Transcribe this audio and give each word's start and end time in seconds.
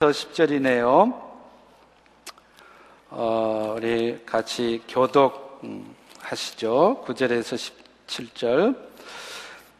10절이네요. 0.00 1.14
어, 3.10 3.74
우리 3.76 4.18
같이 4.24 4.80
교독 4.88 5.60
음, 5.62 5.94
하시죠. 6.22 7.04
9절에서 7.06 7.74
17절. 8.06 8.76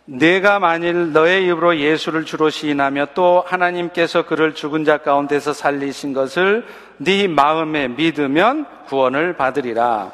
내가 0.05 0.59
만일 0.59 1.15
너의 1.15 1.47
입으로 1.47 1.79
예수를 1.79 2.27
주로 2.27 2.51
시인하며 2.51 3.07
또 3.15 3.43
하나님께서 3.47 4.27
그를 4.27 4.55
죽은 4.55 4.85
자 4.85 4.99
가운데서 4.99 5.55
살리신 5.55 6.13
것을 6.13 6.67
네 6.99 7.27
마음에 7.27 7.89
믿으면 7.89 8.67
구원을 8.89 9.39
받으리라. 9.39 10.13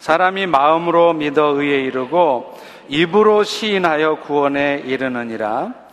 사람이 0.00 0.48
마음으로 0.48 1.14
믿어 1.14 1.58
의에 1.58 1.80
이르고 1.80 2.58
입으로 2.90 3.42
시인하여 3.42 4.16
구원에 4.16 4.82
이르느니라. 4.84 5.83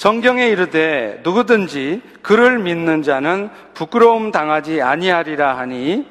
성경에 0.00 0.48
이르되 0.48 1.20
누구든지 1.24 2.00
그를 2.22 2.58
믿는 2.58 3.02
자는 3.02 3.50
부끄러움 3.74 4.30
당하지 4.30 4.80
아니하리라 4.80 5.58
하니 5.58 6.06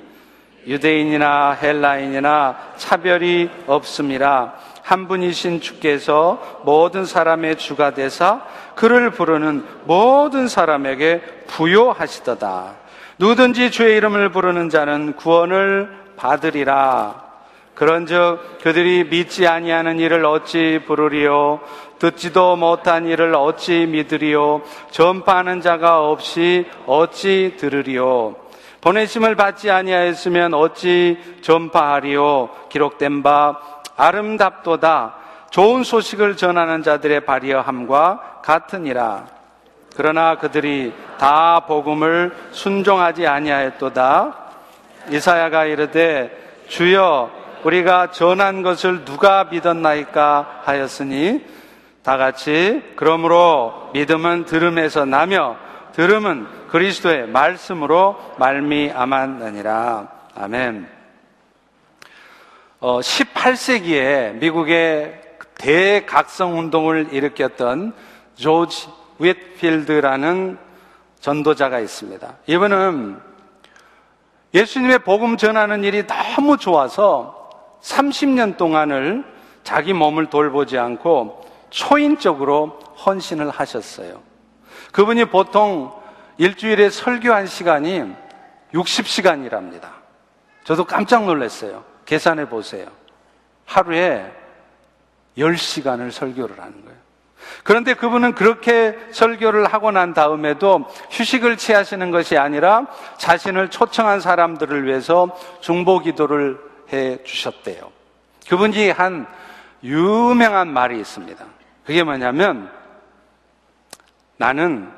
유대인이나 0.67 1.53
헬라인이나 1.53 2.73
차별이 2.77 3.49
없음이라 3.65 4.53
한 4.83 5.07
분이신 5.07 5.61
주께서 5.61 6.61
모든 6.65 7.03
사람의 7.03 7.55
주가 7.55 7.95
되사 7.95 8.43
그를 8.75 9.09
부르는 9.09 9.65
모든 9.85 10.47
사람에게 10.47 11.21
부요하시도다. 11.47 12.75
누구든지 13.17 13.71
주의 13.71 13.97
이름을 13.97 14.29
부르는 14.29 14.69
자는 14.69 15.15
구원을 15.15 15.89
받으리라. 16.15 17.29
그런즉 17.73 18.59
그들이 18.61 19.05
믿지 19.05 19.47
아니하는 19.47 19.99
일을 19.99 20.25
어찌 20.25 20.81
부르리요 20.85 21.61
듣지도 21.99 22.55
못한 22.55 23.05
일을 23.05 23.35
어찌 23.35 23.85
믿으리요? 23.85 24.61
전파하는 24.91 25.61
자가 25.61 26.09
없이 26.09 26.65
어찌 26.85 27.55
들으리요? 27.57 28.35
보내심을 28.81 29.35
받지 29.35 29.69
아니하였으면 29.69 30.53
어찌 30.53 31.17
전파하리요? 31.41 32.49
기록된 32.69 33.21
바 33.21 33.59
아름답도다. 33.97 35.15
좋은 35.51 35.83
소식을 35.83 36.37
전하는 36.37 36.83
자들의 36.83 37.25
발이어함과 37.25 38.41
같으니라. 38.43 39.25
그러나 39.95 40.37
그들이 40.37 40.93
다 41.17 41.61
복음을 41.67 42.33
순종하지 42.51 43.27
아니하였도다. 43.27 44.35
이사야가 45.11 45.65
이르되 45.65 46.31
주여 46.69 47.31
우리가 47.63 48.11
전한 48.11 48.61
것을 48.61 49.03
누가 49.03 49.45
믿었나이까 49.45 50.61
하였으니 50.63 51.43
다 52.03 52.17
같이 52.17 52.81
그러므로 52.95 53.89
믿음은 53.93 54.45
들음에서 54.45 55.05
나며 55.05 55.57
들음은 55.93 56.47
그리스도의 56.69 57.27
말씀으로 57.27 58.17
말미암았느니라. 58.37 60.07
아멘. 60.35 60.87
어, 62.79 62.99
18세기에 62.99 64.35
미국의 64.35 65.21
대각성 65.55 66.57
운동을 66.57 67.09
일으켰던 67.11 67.93
조지 68.35 68.87
윗필드라는 69.19 70.57
전도자가 71.19 71.79
있습니다. 71.79 72.35
이분은 72.47 73.19
예수님의 74.53 74.99
복음 74.99 75.35
전하는 75.35 75.83
일이 75.83 76.07
너무 76.07 76.57
좋아서 76.57 77.49
30년 77.81 78.57
동안을 78.57 79.25
자기 79.63 79.93
몸을 79.93 80.27
돌보지 80.27 80.77
않고 80.77 81.48
초인적으로 81.69 82.79
헌신을 83.05 83.49
하셨어요. 83.49 84.21
그분이 84.91 85.25
보통 85.25 85.91
일주일에 86.37 86.89
설교한 86.89 87.47
시간이 87.47 88.03
60시간이랍니다. 88.73 89.89
저도 90.63 90.85
깜짝 90.85 91.25
놀랐어요. 91.25 91.83
계산해 92.05 92.49
보세요. 92.49 92.87
하루에 93.65 94.31
10시간을 95.37 96.11
설교를 96.11 96.59
하는 96.59 96.83
거예요. 96.85 96.99
그런데 97.63 97.93
그분은 97.93 98.35
그렇게 98.35 98.97
설교를 99.11 99.73
하고 99.73 99.91
난 99.91 100.13
다음에도 100.13 100.85
휴식을 101.11 101.57
취하시는 101.57 102.11
것이 102.11 102.37
아니라 102.37 102.87
자신을 103.17 103.69
초청한 103.69 104.19
사람들을 104.19 104.85
위해서 104.85 105.35
중보 105.61 105.99
기도를 105.99 106.59
해 106.91 107.23
주셨대요. 107.23 107.91
그분이 108.49 108.89
한 108.91 109.27
유명한 109.83 110.71
말이 110.73 110.99
있습니다. 110.99 111.45
그게 111.85 112.03
뭐냐면 112.03 112.71
나는 114.37 114.91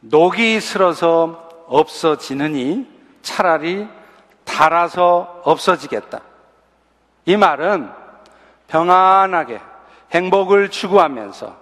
녹이 0.00 0.60
슬어서 0.60 1.48
없어지느니 1.66 2.86
차라리 3.22 3.86
달아서 4.44 5.42
없어지겠다. 5.44 6.20
이 7.26 7.36
말은 7.36 7.90
평안하게 8.68 9.60
행복을 10.12 10.70
추구하면서 10.70 11.56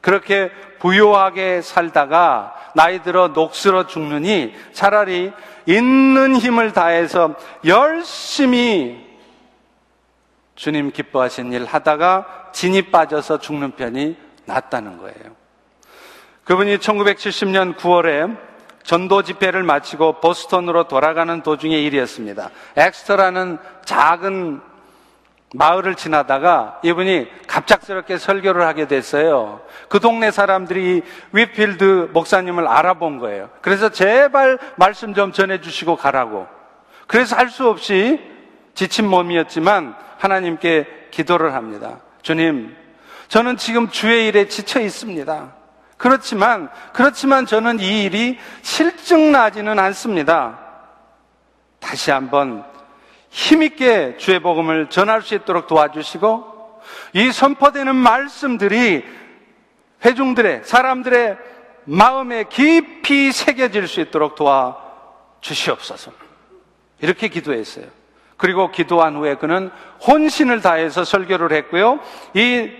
그렇게 0.00 0.50
부유하게 0.80 1.62
살다가 1.62 2.54
나이 2.74 3.02
들어 3.02 3.28
녹슬어 3.28 3.86
죽느니 3.86 4.54
차라리 4.72 5.32
있는 5.64 6.36
힘을 6.36 6.72
다해서 6.72 7.34
열심히 7.64 9.05
주님 10.56 10.90
기뻐하신 10.90 11.52
일 11.52 11.64
하다가 11.64 12.50
진이 12.52 12.90
빠져서 12.90 13.38
죽는 13.38 13.72
편이 13.72 14.16
낫다는 14.46 14.98
거예요. 14.98 15.36
그분이 16.44 16.78
1970년 16.78 17.76
9월에 17.76 18.36
전도 18.82 19.22
집회를 19.22 19.64
마치고 19.64 20.20
보스턴으로 20.20 20.84
돌아가는 20.84 21.42
도중의 21.42 21.84
일이었습니다. 21.84 22.50
엑스터라는 22.76 23.58
작은 23.84 24.60
마을을 25.54 25.94
지나다가 25.94 26.80
이분이 26.82 27.28
갑작스럽게 27.46 28.18
설교를 28.18 28.66
하게 28.66 28.86
됐어요. 28.86 29.60
그 29.88 30.00
동네 30.00 30.30
사람들이 30.30 31.02
위필드 31.32 32.10
목사님을 32.12 32.66
알아본 32.66 33.18
거예요. 33.18 33.50
그래서 33.60 33.88
제발 33.88 34.58
말씀 34.76 35.14
좀 35.14 35.32
전해주시고 35.32 35.96
가라고. 35.96 36.46
그래서 37.06 37.36
할 37.36 37.48
수 37.48 37.68
없이 37.68 38.20
지친 38.74 39.08
몸이었지만 39.08 39.96
하나님께 40.18 41.08
기도를 41.10 41.54
합니다. 41.54 42.00
주님, 42.22 42.76
저는 43.28 43.56
지금 43.56 43.88
주의 43.90 44.28
일에 44.28 44.48
지쳐 44.48 44.80
있습니다. 44.80 45.54
그렇지만, 45.96 46.70
그렇지만 46.92 47.46
저는 47.46 47.80
이 47.80 48.04
일이 48.04 48.38
실증나지는 48.62 49.78
않습니다. 49.78 50.58
다시 51.80 52.10
한번 52.10 52.64
힘있게 53.30 54.16
주의 54.18 54.40
복음을 54.40 54.88
전할 54.88 55.22
수 55.22 55.34
있도록 55.34 55.66
도와주시고 55.66 56.80
이 57.14 57.32
선포되는 57.32 57.94
말씀들이 57.94 59.04
회중들의 60.04 60.62
사람들의 60.64 61.36
마음에 61.84 62.44
깊이 62.44 63.32
새겨질 63.32 63.88
수 63.88 64.00
있도록 64.00 64.34
도와 64.34 64.76
주시옵소서. 65.40 66.12
이렇게 67.00 67.28
기도했어요. 67.28 67.86
그리고 68.36 68.70
기도한 68.70 69.16
후에 69.16 69.36
그는 69.36 69.70
혼신을 70.06 70.60
다해서 70.60 71.04
설교를 71.04 71.52
했고요. 71.52 72.00
이 72.34 72.70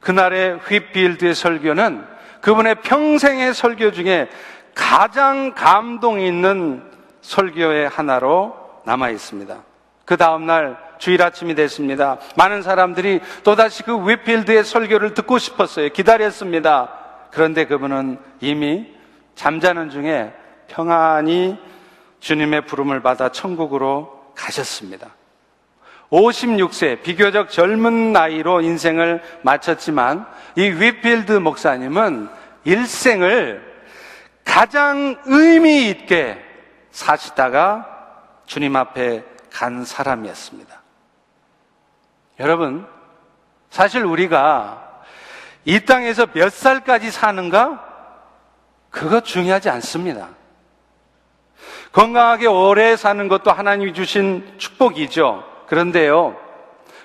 그날의 0.00 0.58
휘필드의 0.58 1.34
설교는 1.34 2.04
그분의 2.40 2.76
평생의 2.82 3.54
설교 3.54 3.92
중에 3.92 4.28
가장 4.74 5.52
감동 5.54 6.20
있는 6.20 6.82
설교의 7.22 7.88
하나로 7.88 8.54
남아 8.84 9.10
있습니다. 9.10 9.56
그 10.04 10.16
다음날 10.16 10.76
주일 10.98 11.22
아침이 11.22 11.54
됐습니다. 11.56 12.18
많은 12.36 12.62
사람들이 12.62 13.20
또다시 13.42 13.82
그 13.82 14.08
위필드의 14.08 14.62
설교를 14.62 15.14
듣고 15.14 15.38
싶었어요. 15.38 15.88
기다렸습니다. 15.88 16.92
그런데 17.32 17.66
그분은 17.66 18.18
이미 18.40 18.86
잠자는 19.34 19.90
중에 19.90 20.32
평안히 20.68 21.58
주님의 22.20 22.66
부름을 22.66 23.02
받아 23.02 23.30
천국으로 23.30 24.15
가셨습니다. 24.36 25.08
56세, 26.10 27.02
비교적 27.02 27.50
젊은 27.50 28.12
나이로 28.12 28.60
인생을 28.60 29.22
마쳤지만 29.42 30.26
이 30.56 30.62
위필드 30.62 31.32
목사님은 31.32 32.28
일생을 32.64 33.74
가장 34.44 35.20
의미 35.24 35.88
있게 35.90 36.38
사시다가 36.92 37.86
주님 38.46 38.76
앞에 38.76 39.24
간 39.52 39.84
사람이었습니다. 39.84 40.80
여러분, 42.38 42.86
사실 43.70 44.04
우리가 44.04 45.02
이 45.64 45.80
땅에서 45.80 46.26
몇 46.26 46.52
살까지 46.52 47.10
사는가? 47.10 47.84
그거 48.90 49.20
중요하지 49.20 49.68
않습니다. 49.70 50.28
건강하게 51.96 52.46
오래 52.46 52.94
사는 52.94 53.26
것도 53.26 53.50
하나님이 53.50 53.94
주신 53.94 54.46
축복이죠. 54.58 55.42
그런데요, 55.66 56.36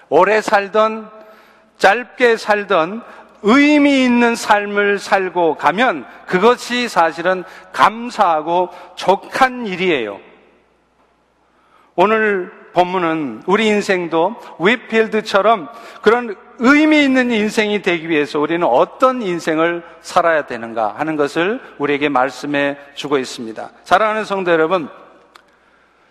오래 0.09 0.41
살던, 0.41 1.09
짧게 1.77 2.35
살던 2.35 3.01
의미 3.41 4.03
있는 4.03 4.35
삶을 4.35 4.99
살고 4.99 5.55
가면 5.55 6.05
그것이 6.27 6.89
사실은 6.89 7.45
감사하고 7.71 8.67
족한 8.95 9.65
일이에요. 9.65 10.19
오늘 11.95 12.51
본문은 12.73 13.43
우리 13.45 13.67
인생도 13.67 14.35
윗필드처럼 14.59 15.69
그런 16.01 16.35
의미 16.59 17.03
있는 17.03 17.31
인생이 17.31 17.81
되기 17.81 18.09
위해서 18.09 18.39
우리는 18.39 18.65
어떤 18.65 19.21
인생을 19.21 19.83
살아야 20.01 20.45
되는가 20.45 20.95
하는 20.97 21.15
것을 21.15 21.59
우리에게 21.79 22.09
말씀해 22.09 22.77
주고 22.95 23.17
있습니다. 23.17 23.71
사랑하는 23.83 24.25
성도 24.25 24.51
여러분, 24.51 24.89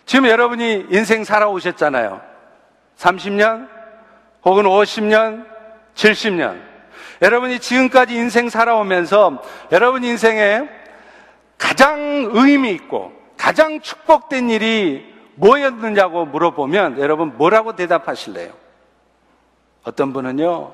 지금 0.05 0.27
여러분이 0.27 0.87
인생 0.89 1.23
살아오셨잖아요. 1.23 2.21
30년, 2.97 3.67
혹은 4.43 4.65
50년, 4.65 5.45
70년. 5.95 6.61
여러분이 7.21 7.59
지금까지 7.59 8.15
인생 8.15 8.49
살아오면서 8.49 9.41
여러분 9.71 10.03
인생에 10.03 10.67
가장 11.57 12.31
의미 12.33 12.71
있고 12.71 13.13
가장 13.37 13.79
축복된 13.79 14.49
일이 14.49 15.10
뭐였느냐고 15.35 16.25
물어보면 16.25 16.99
여러분 16.99 17.37
뭐라고 17.37 17.75
대답하실래요? 17.75 18.51
어떤 19.83 20.13
분은요, 20.13 20.71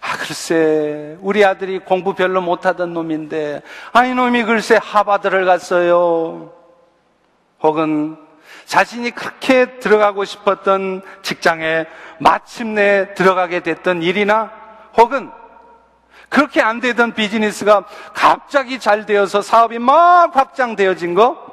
아, 0.00 0.16
글쎄, 0.16 1.16
우리 1.20 1.44
아들이 1.44 1.78
공부 1.78 2.14
별로 2.14 2.40
못하던 2.40 2.92
놈인데, 2.92 3.62
아, 3.92 4.04
이놈이 4.04 4.42
글쎄 4.42 4.78
하바드를 4.82 5.44
갔어요. 5.44 6.52
혹은 7.62 8.16
자신이 8.64 9.12
그렇게 9.12 9.78
들어가고 9.78 10.24
싶었던 10.24 11.02
직장에 11.22 11.86
마침내 12.18 13.14
들어가게 13.14 13.60
됐던 13.60 14.02
일이나, 14.02 14.50
혹은 14.96 15.30
그렇게 16.28 16.60
안 16.60 16.80
되던 16.80 17.14
비즈니스가 17.14 17.84
갑자기 18.12 18.80
잘 18.80 19.06
되어서 19.06 19.40
사업이 19.40 19.78
막 19.78 20.34
확장되어진 20.34 21.14
거, 21.14 21.51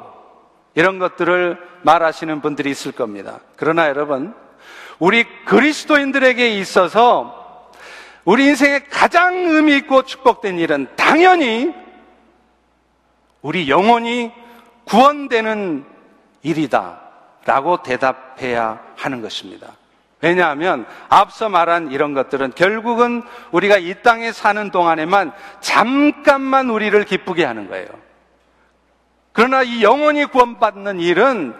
이런 0.80 0.98
것들을 0.98 1.58
말하시는 1.82 2.40
분들이 2.40 2.70
있을 2.70 2.94
겁니다. 2.94 3.42
그러나 3.58 3.90
여러분, 3.90 4.34
우리 4.98 5.26
그리스도인들에게 5.44 6.58
있어서 6.58 7.70
우리 8.24 8.46
인생의 8.46 8.86
가장 8.90 9.36
의미 9.36 9.76
있고 9.76 10.04
축복된 10.04 10.58
일은 10.58 10.88
당연히 10.96 11.76
우리 13.42 13.70
영혼이 13.70 14.32
구원되는 14.86 15.84
일이다. 16.44 17.02
라고 17.44 17.84
대답해야 17.84 18.80
하는 18.96 19.22
것입니다. 19.22 19.68
왜냐하면 20.22 20.86
앞서 21.10 21.50
말한 21.50 21.92
이런 21.92 22.14
것들은 22.14 22.54
결국은 22.56 23.24
우리가 23.52 23.80
이 23.80 23.96
땅에 24.02 24.32
사는 24.32 24.72
동안에만 24.72 25.34
잠깐만 25.60 26.70
우리를 26.70 27.04
기쁘게 27.04 27.44
하는 27.44 27.68
거예요. 27.68 27.88
그러나 29.32 29.64
이 29.64 29.84
영혼이 29.84 30.26
구원받는 30.26 31.00
일은 31.00 31.54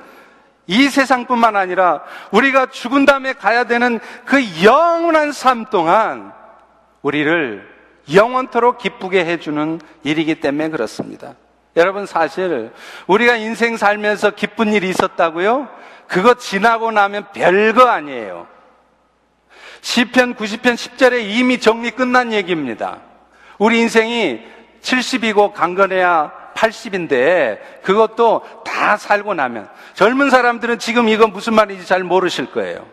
이 0.68 0.90
세상뿐만 0.90 1.56
아니라 1.56 2.04
우리가 2.32 2.68
죽은 2.68 3.06
다음에 3.06 3.34
가야 3.34 3.64
되는 3.64 4.00
그 4.26 4.64
영원한 4.64 5.32
삶 5.32 5.66
동안 5.66 6.32
우리를 7.02 7.68
영원토록 8.14 8.78
기쁘게 8.78 9.26
해주는 9.26 9.82
일이기 10.04 10.36
때문에 10.36 10.70
그렇습니다. 10.70 11.36
여러분 11.76 12.06
사실 12.06 12.72
우리가 13.08 13.36
인생 13.38 13.78
살면서 13.78 14.32
기쁜 14.32 14.74
일이 14.74 14.90
있었다고요? 14.90 15.68
그거 16.08 16.34
지나고 16.36 16.92
나면 16.92 17.28
별거 17.34 17.88
아니에요. 17.88 18.48
시편 19.82 20.36
90편 20.36 20.74
10절에 20.76 21.24
이미 21.24 21.60
정리 21.60 21.92
끝난 21.92 22.34
얘기입니다. 22.34 23.00
우리 23.58 23.80
인생이 23.80 24.42
70이고 24.82 25.54
강건해야 25.54 26.39
80인데 26.60 27.60
그것도 27.84 28.44
다 28.66 28.98
살고 28.98 29.34
나면 29.34 29.70
젊은 29.94 30.30
사람들은 30.30 30.80
지금 30.80 31.08
이거 31.08 31.28
무슨 31.28 31.54
말인지 31.54 31.86
잘 31.86 32.04
모르실 32.04 32.52
거예요. 32.52 32.86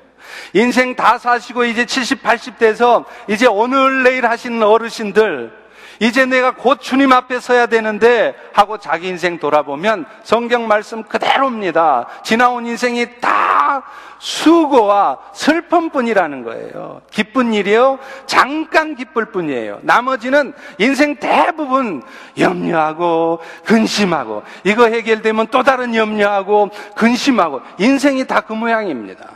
인생 0.52 0.94
다 0.94 1.18
사시고 1.18 1.64
이제 1.64 1.84
70, 1.84 2.22
80 2.22 2.58
돼서 2.58 3.04
이제 3.28 3.46
오늘 3.46 4.02
내일 4.02 4.26
하시는 4.26 4.62
어르신들 4.62 5.65
이제 6.00 6.24
내가 6.24 6.54
곧 6.54 6.80
주님 6.80 7.12
앞에 7.12 7.40
서야 7.40 7.66
되는데 7.66 8.34
하고 8.52 8.78
자기 8.78 9.08
인생 9.08 9.38
돌아보면 9.38 10.06
성경 10.22 10.66
말씀 10.66 11.02
그대로입니다. 11.02 12.06
지나온 12.22 12.66
인생이 12.66 13.20
다 13.20 13.84
수고와 14.18 15.18
슬픔뿐이라는 15.34 16.42
거예요. 16.44 17.02
기쁜 17.10 17.52
일이요? 17.52 17.98
잠깐 18.24 18.94
기쁠 18.94 19.26
뿐이에요. 19.26 19.80
나머지는 19.82 20.54
인생 20.78 21.16
대부분 21.16 22.02
염려하고 22.38 23.40
근심하고 23.66 24.42
이거 24.64 24.86
해결되면 24.86 25.48
또 25.48 25.62
다른 25.62 25.94
염려하고 25.94 26.70
근심하고 26.94 27.60
인생이 27.78 28.26
다 28.26 28.46
그 28.46 28.52
모양입니다. 28.52 29.28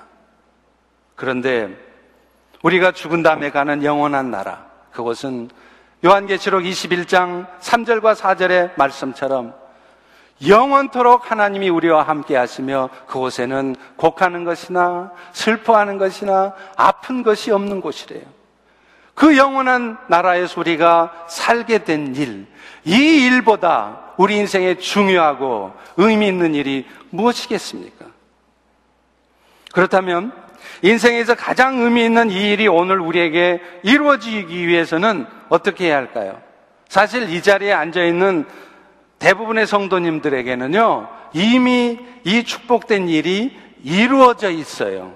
그런데 1.17 1.77
우리가 2.63 2.93
죽은 2.93 3.23
다음에 3.23 3.51
가는 3.51 3.83
영원한 3.83 4.31
나라 4.31 4.67
그것은 4.93 5.51
요한계시록 6.05 6.63
21장 6.63 7.47
3절과 7.61 8.15
4절의 8.15 8.73
말씀처럼 8.77 9.55
영원토록 10.47 11.31
하나님이 11.31 11.69
우리와 11.69 12.03
함께 12.03 12.37
하시며 12.37 12.89
그곳에는 13.07 13.77
곡하는 13.97 14.45
것이나 14.45 15.13
슬퍼하는 15.33 15.99
것이나 15.99 16.55
아픈 16.77 17.23
것이 17.23 17.51
없는 17.51 17.83
곳이래요. 17.83 18.23
그 19.15 19.37
영원한 19.37 19.99
나라에서 20.09 20.61
우리가 20.61 21.27
살게 21.29 21.85
된 21.85 22.17
일, 22.17 22.47
이 22.85 23.27
일보다 23.27 24.15
우리 24.17 24.37
인생에 24.39 24.77
중요하고 24.79 25.75
의미 25.99 26.29
있는 26.29 26.55
일이 26.55 26.87
무엇이겠습니까? 27.11 28.07
그렇다면 29.73 30.33
인생에서 30.83 31.35
가장 31.35 31.79
의미 31.81 32.05
있는 32.05 32.31
이 32.31 32.53
일이 32.53 32.69
오늘 32.69 33.01
우리에게 33.01 33.61
이루어지기 33.83 34.67
위해서는 34.67 35.27
어떻게 35.49 35.87
해야 35.87 35.97
할까요? 35.97 36.41
사실 36.89 37.31
이 37.31 37.43
자리에 37.43 37.73
앉아 37.73 38.05
있는 38.05 38.47
대부분의 39.19 39.67
성도님들에게는요, 39.67 41.09
이미 41.35 41.99
이 42.25 42.45
축복된 42.45 43.09
일이 43.09 43.57
이루어져 43.85 44.51
있어요. 44.51 45.15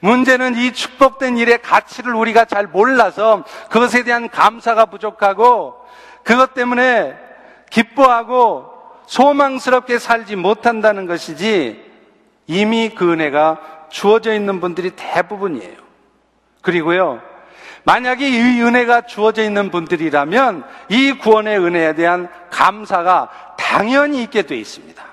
문제는 0.00 0.56
이 0.56 0.72
축복된 0.72 1.38
일의 1.38 1.60
가치를 1.62 2.14
우리가 2.14 2.44
잘 2.44 2.66
몰라서 2.66 3.44
그것에 3.70 4.04
대한 4.04 4.28
감사가 4.28 4.86
부족하고 4.86 5.74
그것 6.22 6.54
때문에 6.54 7.14
기뻐하고 7.70 8.70
소망스럽게 9.06 9.98
살지 9.98 10.36
못한다는 10.36 11.06
것이지 11.06 11.84
이미 12.46 12.90
그 12.90 13.12
은혜가 13.12 13.75
주어져 13.90 14.34
있는 14.34 14.60
분들이 14.60 14.90
대부분이에요. 14.90 15.76
그리고요, 16.62 17.22
만약에 17.84 18.28
이 18.28 18.60
은혜가 18.60 19.02
주어져 19.02 19.44
있는 19.44 19.70
분들이라면 19.70 20.64
이 20.88 21.12
구원의 21.12 21.58
은혜에 21.60 21.94
대한 21.94 22.28
감사가 22.50 23.54
당연히 23.56 24.22
있게 24.24 24.42
돼 24.42 24.56
있습니다. 24.56 25.04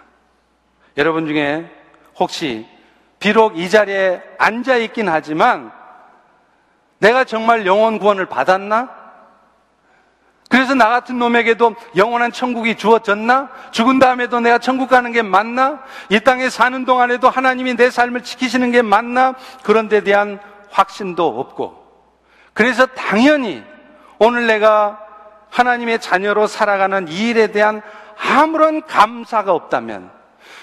여러분 0.98 1.28
중에 1.28 1.70
혹시 2.20 2.66
비록 3.20 3.58
이 3.58 3.70
자리에 3.70 4.22
앉아 4.38 4.78
있긴 4.78 5.08
하지만 5.08 5.72
내가 6.98 7.24
정말 7.24 7.66
영원 7.66 8.00
구원을 8.00 8.26
받았나? 8.26 9.03
그래서 10.54 10.76
나 10.76 10.88
같은 10.88 11.18
놈에게도 11.18 11.74
영원한 11.96 12.32
천국이 12.32 12.76
주어졌나? 12.76 13.50
죽은 13.72 13.98
다음에도 13.98 14.40
내가 14.40 14.60
천국 14.60 14.88
가는 14.88 15.12
게 15.12 15.24
맞나? 15.24 15.80
이 16.10 16.20
땅에 16.20 16.48
사는 16.48 16.86
동안에도 16.86 17.28
하나님이 17.28 17.76
내 17.76 17.90
삶을 17.90 18.22
지키시는 18.22 18.72
게 18.72 18.84
맞나? 18.84 19.34
그런 19.64 19.90
데 19.90 20.04
대한 20.04 20.40
확신도 20.70 21.40
없고. 21.40 21.84
그래서 22.54 22.86
당연히 22.86 23.64
오늘 24.20 24.46
내가 24.46 25.00
하나님의 25.50 25.98
자녀로 26.00 26.46
살아가는 26.46 27.08
이 27.08 27.30
일에 27.30 27.48
대한 27.48 27.82
아무런 28.16 28.86
감사가 28.86 29.54
없다면 29.54 30.12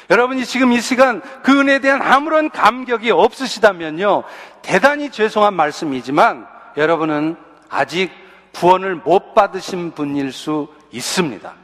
여러분이 0.09 0.45
지금 0.45 0.71
이 0.71 0.81
시간 0.81 1.21
그 1.43 1.59
은혜에 1.59 1.81
대한 1.81 2.01
아무런 2.01 2.49
감격이 2.51 3.11
없으시다면요. 3.11 4.23
대단히 4.63 5.11
죄송한 5.11 5.53
말씀이지만 5.53 6.47
여러분은 6.77 7.37
아직 7.69 8.20
구원을 8.55 8.97
못 8.97 9.35
받으신 9.35 9.93
분일 9.93 10.33
수 10.33 10.69
있습니다. 10.93 11.55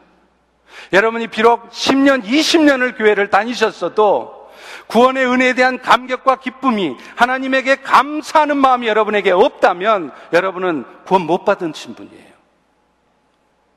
여러분이 0.92 1.28
비록 1.28 1.70
10년, 1.70 2.24
20년을 2.24 2.96
교회를 2.96 3.30
다니셨어도 3.30 4.50
구원의 4.88 5.26
은혜에 5.26 5.54
대한 5.54 5.80
감격과 5.80 6.36
기쁨이 6.36 6.96
하나님에게 7.16 7.76
감사하는 7.76 8.56
마음이 8.56 8.86
여러분에게 8.86 9.32
없다면 9.32 10.12
여러분은 10.32 10.84
구원 11.06 11.26
못 11.26 11.44
받은 11.44 11.72
분이에요. 11.72 12.36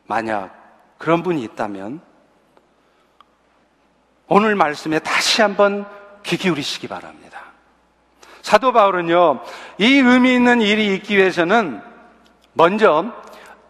만약 0.06 0.56
그런 0.98 1.24
분이 1.24 1.42
있다면 1.44 2.02
오늘 4.28 4.56
말씀에 4.56 5.00
다시 5.00 5.42
한번 5.42 5.86
귀 6.24 6.38
기울이시기 6.38 6.88
바랍니다. 6.88 7.40
사도 8.42 8.72
바울은요, 8.72 9.42
이 9.80 9.86
의미 9.86 10.34
있는 10.34 10.62
일이 10.62 10.94
있기 10.96 11.18
위해서는 11.18 11.82
먼저 12.54 13.06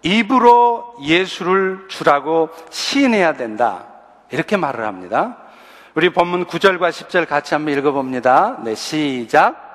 입으로 0.02 0.96
예수를 1.02 1.86
주라고 1.90 2.50
시인해야 2.70 3.34
된다. 3.34 3.86
이렇게 4.32 4.58
말을 4.58 4.86
합니다. 4.86 5.38
우리 5.96 6.10
본문 6.10 6.46
9절과 6.46 6.90
10절 6.90 7.28
같이 7.28 7.54
한번 7.54 7.78
읽어봅니다. 7.78 8.60
네, 8.64 8.76
시작. 8.76 9.68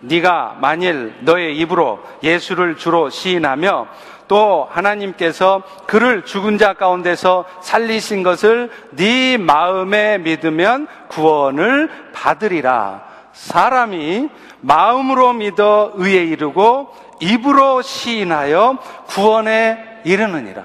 네가 0.00 0.58
만일 0.60 1.14
너의 1.20 1.56
입으로 1.58 2.00
예수를 2.22 2.76
주로 2.76 3.08
시인하며 3.08 3.86
또 4.26 4.66
하나님께서 4.70 5.62
그를 5.86 6.24
죽은 6.24 6.58
자 6.58 6.72
가운데서 6.72 7.44
살리신 7.60 8.22
것을 8.22 8.70
네 8.92 9.36
마음에 9.36 10.18
믿으면 10.18 10.88
구원을 11.08 11.90
받으리라. 12.12 13.04
사람이 13.32 14.28
마음으로 14.60 15.32
믿어 15.34 15.92
의에 15.94 16.24
이르고 16.24 16.94
입으로 17.22 17.82
시인하여 17.82 18.78
구원에 19.06 20.00
이르느니라. 20.04 20.64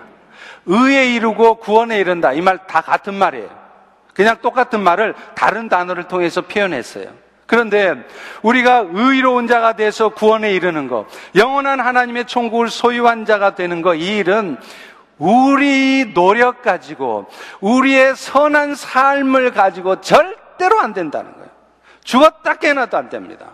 의에 0.65 1.13
이르고 1.15 1.55
구원에 1.55 1.99
이른다. 1.99 2.33
이 2.33 2.41
말 2.41 2.57
다 2.67 2.81
같은 2.81 3.13
말이에요. 3.13 3.49
그냥 4.13 4.37
똑같은 4.41 4.81
말을 4.81 5.13
다른 5.35 5.69
단어를 5.69 6.05
통해서 6.05 6.41
표현했어요. 6.41 7.05
그런데 7.45 7.93
우리가 8.41 8.87
의로운 8.91 9.47
자가 9.47 9.73
돼서 9.73 10.09
구원에 10.09 10.51
이르는 10.53 10.87
것, 10.89 11.05
영원한 11.35 11.79
하나님의 11.79 12.25
천국을 12.25 12.69
소유한 12.69 13.23
자가 13.25 13.55
되는 13.55 13.81
것, 13.81 13.93
이 13.95 14.17
일은 14.17 14.57
우리 15.17 16.13
노력 16.13 16.61
가지고, 16.61 17.27
우리의 17.61 18.15
선한 18.15 18.75
삶을 18.75 19.51
가지고 19.51 20.01
절대로 20.01 20.79
안 20.79 20.93
된다는 20.93 21.31
거예요. 21.33 21.47
죽었다 22.03 22.55
깨나도 22.55 22.97
안 22.97 23.09
됩니다. 23.09 23.45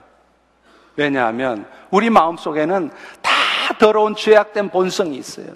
왜냐하면 0.96 1.66
우리 1.90 2.10
마음 2.10 2.38
속에는 2.38 2.92
다 3.22 3.32
더러운 3.80 4.16
죄악된 4.16 4.70
본성이 4.70 5.18
있어요. 5.18 5.48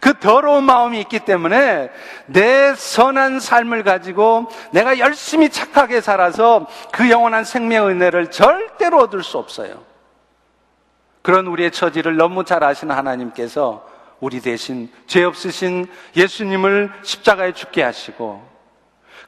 그 0.00 0.18
더러운 0.18 0.64
마음이 0.64 1.00
있기 1.00 1.20
때문에 1.20 1.90
내 2.26 2.74
선한 2.74 3.40
삶을 3.40 3.82
가지고 3.82 4.48
내가 4.72 4.98
열심히 4.98 5.48
착하게 5.48 6.00
살아서 6.00 6.66
그 6.92 7.10
영원한 7.10 7.44
생명의 7.44 7.94
은혜를 7.94 8.30
절대로 8.30 9.00
얻을 9.00 9.22
수 9.22 9.38
없어요. 9.38 9.82
그런 11.22 11.46
우리의 11.46 11.72
처지를 11.72 12.16
너무 12.16 12.44
잘 12.44 12.62
아시는 12.62 12.94
하나님께서 12.94 13.84
우리 14.20 14.40
대신 14.40 14.90
죄 15.06 15.24
없으신 15.24 15.86
예수님을 16.14 16.90
십자가에 17.02 17.52
죽게 17.52 17.82
하시고 17.82 18.46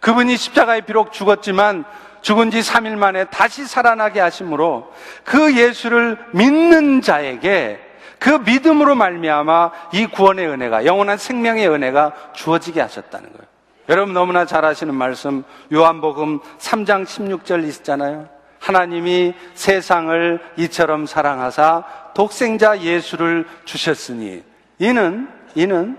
그분이 0.01 0.37
십자가에 0.37 0.83
비록 0.83 1.13
죽었지만 1.13 1.85
죽은 2.21 2.51
지 2.51 2.61
3일 2.61 2.97
만에 2.97 3.25
다시 3.25 3.67
살아나게 3.67 4.21
하심으로 4.21 4.93
그 5.25 5.57
예수를 5.57 6.19
믿는 6.33 7.01
자에게 7.01 7.81
그 8.19 8.31
믿음으로 8.31 8.95
말미암아 8.95 9.71
이 9.93 10.07
구원의 10.07 10.49
은혜가 10.49 10.85
영원한 10.85 11.19
생명의 11.19 11.69
은혜가 11.69 12.13
주어지게 12.35 12.81
하셨다는 12.81 13.33
거예요. 13.33 13.49
여러분 13.89 14.13
너무나 14.13 14.45
잘 14.45 14.65
아시는 14.65 14.95
말씀 14.95 15.45
요한복음 15.73 16.41
3장 16.59 17.05
16절 17.05 17.67
있잖아요. 17.69 18.29
하나님이 18.59 19.35
세상을 19.55 20.41
이처럼 20.57 21.07
사랑하사 21.07 21.85
독생자 22.15 22.81
예수를 22.81 23.47
주셨으니 23.65 24.43
이는 24.79 25.29
이는 25.55 25.97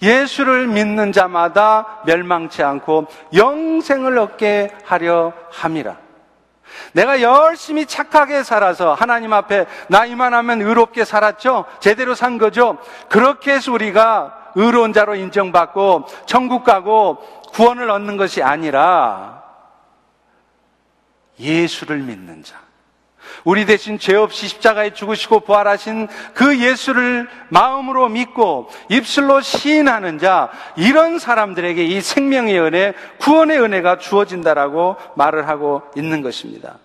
예수를 0.00 0.68
믿는 0.68 1.12
자마다 1.12 2.02
멸망치 2.06 2.62
않고 2.62 3.06
영생을 3.34 4.18
얻게 4.18 4.70
하려 4.84 5.32
함이라. 5.50 5.96
내가 6.92 7.22
열심히 7.22 7.86
착하게 7.86 8.42
살아서 8.42 8.94
하나님 8.94 9.32
앞에 9.32 9.66
나 9.88 10.04
이만하면 10.04 10.62
의롭게 10.62 11.04
살았죠? 11.04 11.64
제대로 11.80 12.14
산 12.14 12.38
거죠? 12.38 12.78
그렇게 13.08 13.52
해서 13.54 13.72
우리가 13.72 14.52
의로운 14.54 14.92
자로 14.92 15.14
인정받고 15.14 16.06
천국 16.26 16.64
가고 16.64 17.16
구원을 17.52 17.90
얻는 17.90 18.16
것이 18.16 18.42
아니라 18.42 19.42
예수를 21.38 21.98
믿는 21.98 22.42
자. 22.42 22.67
우리 23.48 23.64
대신 23.64 23.98
죄 23.98 24.14
없이 24.14 24.46
십자가에 24.46 24.90
죽으시고 24.90 25.40
부활하신 25.40 26.08
그 26.34 26.58
예수를 26.58 27.26
마음으로 27.48 28.10
믿고 28.10 28.68
입술로 28.90 29.40
시인하는 29.40 30.18
자, 30.18 30.50
이런 30.76 31.18
사람들에게 31.18 31.82
이 31.82 32.02
생명의 32.02 32.60
은혜, 32.60 32.92
구원의 33.20 33.58
은혜가 33.62 33.96
주어진다라고 33.96 34.96
말을 35.16 35.48
하고 35.48 35.80
있는 35.96 36.20
것입니다. 36.20 36.76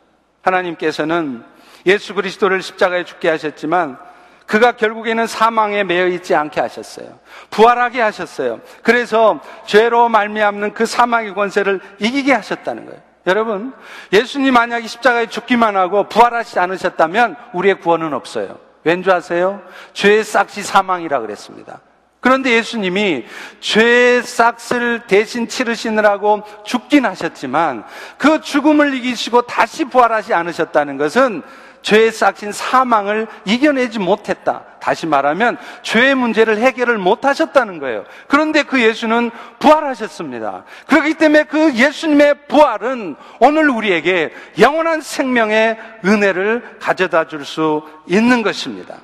하나님께서는 0.42 1.44
예수 1.86 2.14
그리스도를 2.14 2.62
십자가에 2.62 3.04
죽게 3.04 3.28
하셨지만 3.28 3.98
그가 4.46 4.72
결국에는 4.72 5.28
사망에 5.28 5.84
매여 5.84 6.08
있지 6.08 6.34
않게 6.34 6.62
하셨어요. 6.62 7.20
부활하게 7.50 8.00
하셨어요. 8.00 8.62
그래서 8.84 9.42
죄로 9.66 10.08
말미암는 10.08 10.76
그 10.76 10.86
사망의 10.86 11.34
권세를 11.34 11.82
이기게 12.00 12.32
하셨다는 12.32 12.86
거예요. 12.86 13.13
여러분, 13.26 13.74
예수님 14.12 14.54
만약에 14.54 14.88
십자가에 14.88 15.28
죽기만 15.28 15.78
하고 15.78 16.10
부활하지 16.10 16.60
않으셨다면 16.60 17.38
우리의 17.54 17.80
구원은 17.80 18.14
없어요. 18.14 18.60
왠 18.84 19.02
줄 19.02 19.14
아세요? 19.14 19.62
죄의 19.94 20.24
싹이 20.24 20.62
사망이라 20.62 21.22
그랬습니다. 21.22 21.80
그런데 22.24 22.52
예수님이 22.52 23.26
죄의 23.60 24.24
싹을 24.24 25.02
대신 25.08 25.50
치르시느라고 25.50 26.44
죽긴 26.64 27.06
하셨지만 27.06 27.84
그 28.18 28.40
죽음을 28.40 28.94
이기시고 28.96 29.42
다시 29.42 29.84
부활하지 29.84 30.34
않으셨다는 30.34 30.98
것은 30.98 31.44
죄의 31.82 32.14
싹신 32.14 32.54
사망을 32.54 33.28
이겨내지 33.44 34.00
못했다. 34.00 34.64
다시 34.80 35.06
말하면 35.06 35.58
죄의 35.82 36.16
문제를 36.16 36.60
해결을 36.60 36.98
못하셨다는 36.98 37.80
거예요. 37.80 38.06
그런데 38.30 38.64
그 38.64 38.82
예수는 38.82 39.30
부활하셨습니다. 39.60 40.64
그렇기 40.88 41.16
때문에 41.16 41.44
그 41.44 41.74
예수님의 41.74 42.48
부활은 42.48 43.18
오늘 43.42 43.70
우리에게 43.70 44.34
영원한 44.60 45.02
생명의 45.02 45.78
은혜를 46.06 46.78
가져다 46.80 47.28
줄 47.28 47.44
수 47.44 47.84
있는 48.08 48.44
것입니다. 48.44 48.96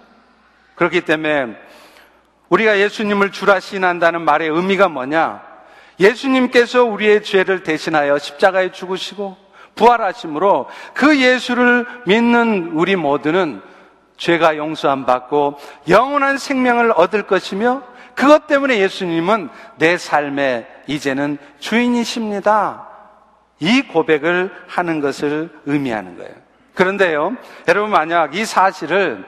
그렇기 0.76 1.02
때문에 1.02 1.58
우리가 2.50 2.80
예수님을 2.80 3.32
주라 3.32 3.60
신한다는 3.60 4.22
말의 4.22 4.50
의미가 4.50 4.90
뭐냐? 4.90 5.42
예수님께서 6.00 6.84
우리의 6.84 7.24
죄를 7.24 7.64
대신하여 7.64 8.18
십자가에 8.18 8.72
죽으시고 8.72 9.38
부활하심으로 9.76 10.68
그 10.94 11.20
예수를 11.20 11.86
믿는 12.06 12.72
우리 12.74 12.96
모두는 12.96 13.62
죄가 14.18 14.58
용서함 14.58 15.06
받고 15.06 15.58
영원한 15.88 16.38
생명을 16.38 16.92
얻을 16.96 17.24
것이며 17.24 17.84
그것 18.16 18.48
때문에 18.48 18.80
예수님은 18.80 19.50
내 19.78 19.98
삶의 19.98 20.68
이제는 20.88 21.38
주인이십니다. 21.60 22.88
이 23.60 23.82
고백을 23.84 24.52
하는 24.68 25.00
것을 25.00 25.50
의미하는 25.66 26.18
거예요. 26.18 26.34
그런데요, 26.76 27.36
여러분 27.68 27.92
만약 27.92 28.36
이 28.36 28.46
사실을 28.46 29.24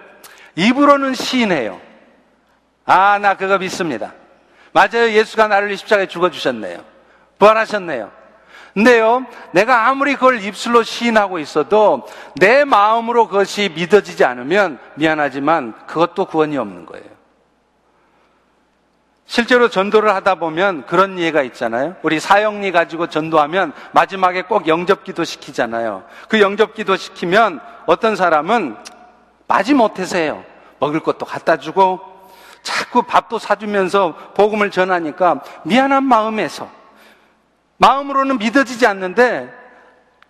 입으로는 0.56 1.14
시인해요. 1.14 1.80
아, 2.92 3.18
나 3.20 3.36
그거 3.36 3.58
믿습니다. 3.58 4.12
맞아요. 4.74 5.12
예수가 5.12 5.48
나를 5.48 5.78
십자가에 5.78 6.08
죽어주셨네요. 6.08 6.84
부활하셨네요. 7.40 8.12
근데요, 8.74 9.26
내가 9.52 9.88
아무리 9.88 10.16
그걸 10.16 10.42
입술로 10.42 10.84
시인하고 10.84 11.40
있어도 11.40 12.06
내 12.36 12.66
마음으로 12.66 13.28
그것이 13.28 13.72
믿어지지 13.76 14.26
않으면 14.26 14.78
미안하지만 14.96 15.74
그것도 15.88 16.26
구원이 16.26 16.58
없는 16.58 16.86
거예요. 16.86 17.06
실제로 19.26 19.70
전도를 19.70 20.14
하다 20.14 20.36
보면 20.36 20.86
그런 20.86 21.18
예가 21.18 21.44
있잖아요. 21.44 21.96
우리 22.02 22.20
사형리 22.20 22.74
가지고 22.74 23.08
전도하면 23.08 23.72
마지막에 23.94 24.42
꼭 24.42 24.68
영접기도 24.68 25.24
시키잖아요. 25.24 26.04
그 26.28 26.42
영접기도 26.42 26.98
시키면 26.98 27.62
어떤 27.86 28.18
사람은 28.18 28.76
마지 29.48 29.74
못해서 29.74 30.18
해요. 30.18 30.44
먹을 30.80 31.00
것도 31.00 31.26
갖다 31.26 31.56
주고 31.56 32.11
자꾸 32.64 33.04
밥도 33.04 33.40
사주면서 33.40 34.16
복음을 34.36 34.72
전하니까 34.72 35.42
미안한 35.64 36.04
마음에서 36.04 36.70
마음으로는 37.78 38.38
믿어지지 38.38 38.86
않는데 38.86 39.52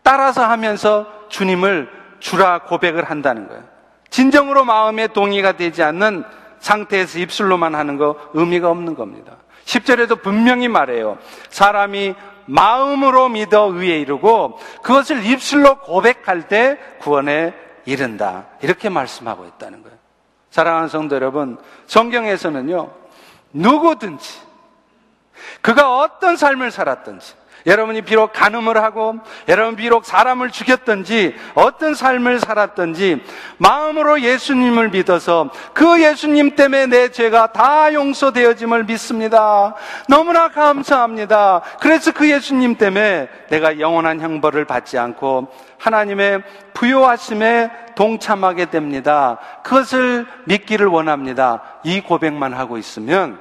따라서 0.04 0.46
하면서 0.46 1.08
주님을 1.30 1.90
주라 2.20 2.60
고백을 2.60 3.10
한다는 3.10 3.48
거예요. 3.48 3.64
진정으로 4.10 4.64
마음에 4.64 5.08
동의가 5.08 5.54
되지 5.54 5.84
않는 5.84 6.24
상태에서 6.60 7.20
입술로만 7.20 7.76
하는 7.76 7.98
거 7.98 8.16
의미가 8.34 8.70
없는 8.70 8.96
겁니다. 8.96 9.38
10절에도 9.66 10.22
분명히 10.22 10.68
말해요. 10.68 11.18
사람이 11.50 12.16
마음으로 12.46 13.30
믿어 13.30 13.72
의에 13.74 14.00
이르고 14.00 14.60
그것을 14.84 15.26
입술로 15.26 15.80
고백할 15.80 16.48
때 16.48 16.78
구원에 17.00 17.54
이른다. 17.86 18.46
이렇게 18.62 18.90
말씀하고 18.90 19.46
있다는 19.46 19.84
거예요. 19.84 19.98
사랑하는 20.52 20.90
성도 20.90 21.16
여러분, 21.16 21.58
성경에서는요, 21.88 22.92
누구든지 23.54 24.42
그가 25.62 25.98
어떤 25.98 26.36
삶을 26.38 26.72
살았든지 26.72 27.34
여러분이 27.66 28.02
비록 28.02 28.34
간음을 28.34 28.82
하고 28.82 29.16
여러분 29.48 29.76
비록 29.76 30.06
사람을 30.06 30.50
죽였든지 30.52 31.36
어떤 31.54 31.94
삶을 31.94 32.40
살았든지 32.40 33.22
마음으로 33.58 34.22
예수님을 34.22 34.90
믿어서 34.90 35.50
그 35.74 36.02
예수님 36.02 36.56
때문에 36.56 36.88
내 36.88 37.10
죄가 37.10 37.52
다 37.52 37.94
용서되어짐을 37.94 38.86
믿습니다. 38.86 39.76
너무나 40.08 40.50
감사합니다. 40.50 41.62
그래서 41.80 42.12
그 42.12 42.30
예수님 42.30 42.76
때문에 42.76 43.30
내가 43.50 43.80
영원한 43.80 44.20
형벌을 44.20 44.66
받지 44.66 44.98
않고 44.98 45.50
하나님의 45.78 46.44
부요하심에 46.74 47.72
동참하게 47.96 48.66
됩니다. 48.70 49.38
그것을 49.64 50.26
믿기를 50.46 50.88
원합니다. 50.88 51.62
이 51.84 52.02
고백만 52.02 52.54
하고 52.54 52.78
있으면 52.78 53.40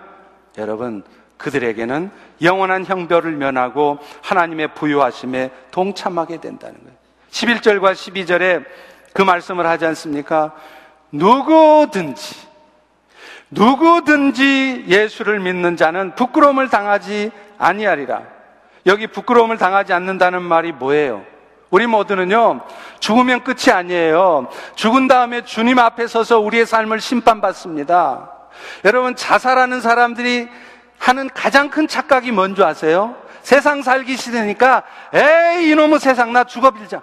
여러분 0.59 1.05
그들에게는 1.41 2.11
영원한 2.43 2.85
형벌을 2.85 3.33
면하고 3.33 3.99
하나님의 4.23 4.75
부유하심에 4.75 5.51
동참하게 5.71 6.41
된다는 6.41 6.77
거예요. 6.79 6.97
11절과 7.31 7.93
12절에 7.93 8.65
그 9.13 9.23
말씀을 9.23 9.67
하지 9.67 9.87
않습니까? 9.87 10.53
누구든지, 11.13 12.47
누구든지 13.51 14.85
예수를 14.87 15.41
믿는 15.41 15.77
자는 15.77 16.15
부끄러움을 16.15 16.69
당하지 16.69 17.31
아니하리라. 17.59 18.23
여기 18.87 19.07
부끄러움을 19.07 19.57
당하지 19.57 19.93
않는다는 19.93 20.43
말이 20.43 20.73
뭐예요? 20.73 21.25
우리 21.71 21.87
모두는요, 21.87 22.61
죽으면 22.99 23.45
끝이 23.45 23.73
아니에요. 23.73 24.49
죽은 24.75 25.09
다음에 25.09 25.45
주님 25.45 25.79
앞에 25.79 26.07
서서 26.07 26.41
우리의 26.41 26.67
삶을 26.67 27.01
심판받습니다. 27.01 28.31
여러분, 28.85 29.17
자살하는 29.17 29.81
사람들이 29.81 30.49
하는 31.01 31.29
가장 31.35 31.71
큰 31.71 31.89
착각이 31.89 32.31
뭔지 32.31 32.63
아세요? 32.63 33.17
세상 33.43 33.83
살기 33.83 34.17
싫으니까 34.17 34.85
에이 35.13 35.71
이놈의 35.71 35.99
세상 35.99 36.33
나 36.33 36.45
죽어 36.45 36.71
빌자. 36.71 37.03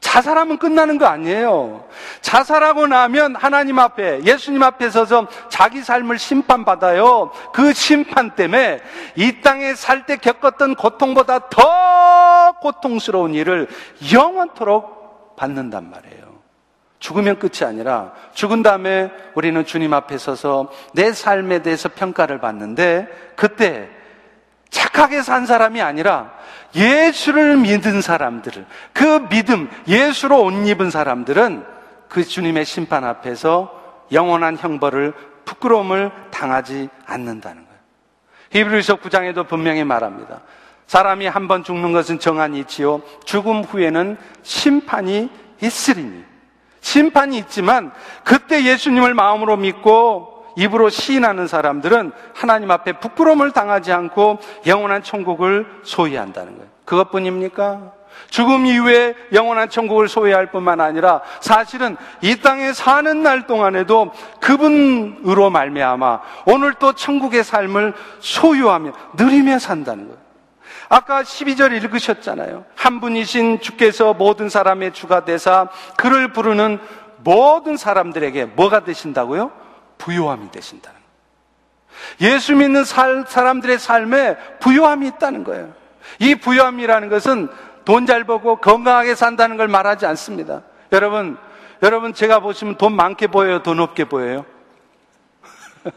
자살하면 0.00 0.58
끝나는 0.58 0.98
거 0.98 1.06
아니에요. 1.06 1.88
자살하고 2.20 2.86
나면 2.86 3.34
하나님 3.34 3.78
앞에, 3.78 4.22
예수님 4.24 4.62
앞에 4.62 4.90
서서 4.90 5.26
자기 5.48 5.82
삶을 5.82 6.18
심판받아요. 6.18 7.30
그 7.52 7.72
심판 7.72 8.30
때문에 8.30 8.80
이 9.14 9.40
땅에 9.40 9.74
살 9.74 10.06
때 10.06 10.16
겪었던 10.16 10.74
고통보다 10.74 11.48
더 11.48 12.52
고통스러운 12.60 13.34
일을 13.34 13.68
영원토록 14.12 15.36
받는단 15.36 15.90
말이에요. 15.90 16.35
죽으면 17.06 17.38
끝이 17.38 17.64
아니라 17.64 18.10
죽은 18.34 18.64
다음에 18.64 19.12
우리는 19.34 19.64
주님 19.64 19.94
앞에 19.94 20.18
서서 20.18 20.72
내 20.92 21.12
삶에 21.12 21.62
대해서 21.62 21.88
평가를 21.88 22.40
받는데 22.40 23.06
그때 23.36 23.88
착하게 24.70 25.22
산 25.22 25.46
사람이 25.46 25.80
아니라 25.80 26.32
예수를 26.74 27.58
믿은 27.58 28.00
사람들을 28.00 28.66
그 28.92 29.28
믿음, 29.28 29.70
예수로 29.86 30.42
옷 30.42 30.66
입은 30.66 30.90
사람들은 30.90 31.64
그 32.08 32.24
주님의 32.24 32.64
심판 32.64 33.04
앞에서 33.04 33.72
영원한 34.10 34.56
형벌을 34.56 35.14
부끄러움을 35.44 36.10
당하지 36.32 36.88
않는다는 37.06 37.64
거예요. 37.66 37.78
히브리서 38.50 38.96
9장에도 38.96 39.46
분명히 39.46 39.84
말합니다. 39.84 40.40
사람이 40.88 41.26
한 41.28 41.46
번 41.46 41.62
죽는 41.62 41.92
것은 41.92 42.18
정한 42.18 42.56
이치요 42.56 43.00
죽음 43.24 43.62
후에는 43.62 44.16
심판이 44.42 45.30
있으리니 45.62 46.35
심판이 46.86 47.36
있지만 47.38 47.90
그때 48.22 48.64
예수님을 48.64 49.12
마음으로 49.12 49.56
믿고 49.56 50.44
입으로 50.54 50.88
시인하는 50.88 51.48
사람들은 51.48 52.12
하나님 52.32 52.70
앞에 52.70 53.00
부끄러움을 53.00 53.50
당하지 53.50 53.92
않고 53.92 54.38
영원한 54.66 55.02
천국을 55.02 55.66
소유한다는 55.82 56.56
거예요. 56.56 56.70
그것뿐입니까? 56.84 57.92
죽음 58.30 58.66
이후에 58.66 59.16
영원한 59.32 59.68
천국을 59.68 60.06
소유할 60.06 60.52
뿐만 60.52 60.80
아니라 60.80 61.22
사실은 61.40 61.96
이 62.20 62.36
땅에 62.36 62.72
사는 62.72 63.20
날 63.20 63.48
동안에도 63.48 64.12
그분으로 64.40 65.50
말미암아 65.50 66.20
오늘 66.46 66.74
또 66.74 66.92
천국의 66.92 67.42
삶을 67.42 67.94
소유하며 68.20 68.92
누리며 69.14 69.58
산다는 69.58 70.06
거예요. 70.06 70.25
아까 70.88 71.22
12절 71.22 71.72
읽으셨잖아요. 71.82 72.64
한 72.74 73.00
분이신 73.00 73.60
주께서 73.60 74.14
모든 74.14 74.48
사람의 74.48 74.92
주가 74.92 75.24
되사 75.24 75.68
그를 75.96 76.32
부르는 76.32 76.78
모든 77.18 77.76
사람들에게 77.76 78.44
뭐가 78.46 78.84
되신다고요? 78.84 79.50
부요함이 79.98 80.50
되신다는. 80.50 80.96
예수 82.20 82.54
믿는 82.54 82.84
살, 82.84 83.24
사람들의 83.26 83.78
삶에 83.78 84.36
부요함이 84.60 85.08
있다는 85.08 85.44
거예요. 85.44 85.72
이 86.18 86.34
부요함이라는 86.34 87.08
것은 87.08 87.48
돈 87.86 88.04
잘 88.04 88.24
벌고 88.24 88.56
건강하게 88.56 89.14
산다는 89.14 89.56
걸 89.56 89.68
말하지 89.68 90.06
않습니다. 90.06 90.62
여러분, 90.92 91.38
여러분 91.82 92.12
제가 92.12 92.40
보시면 92.40 92.76
돈 92.76 92.94
많게 92.94 93.28
보여요? 93.28 93.62
돈 93.62 93.78
없게 93.80 94.04
보여요? 94.04 94.44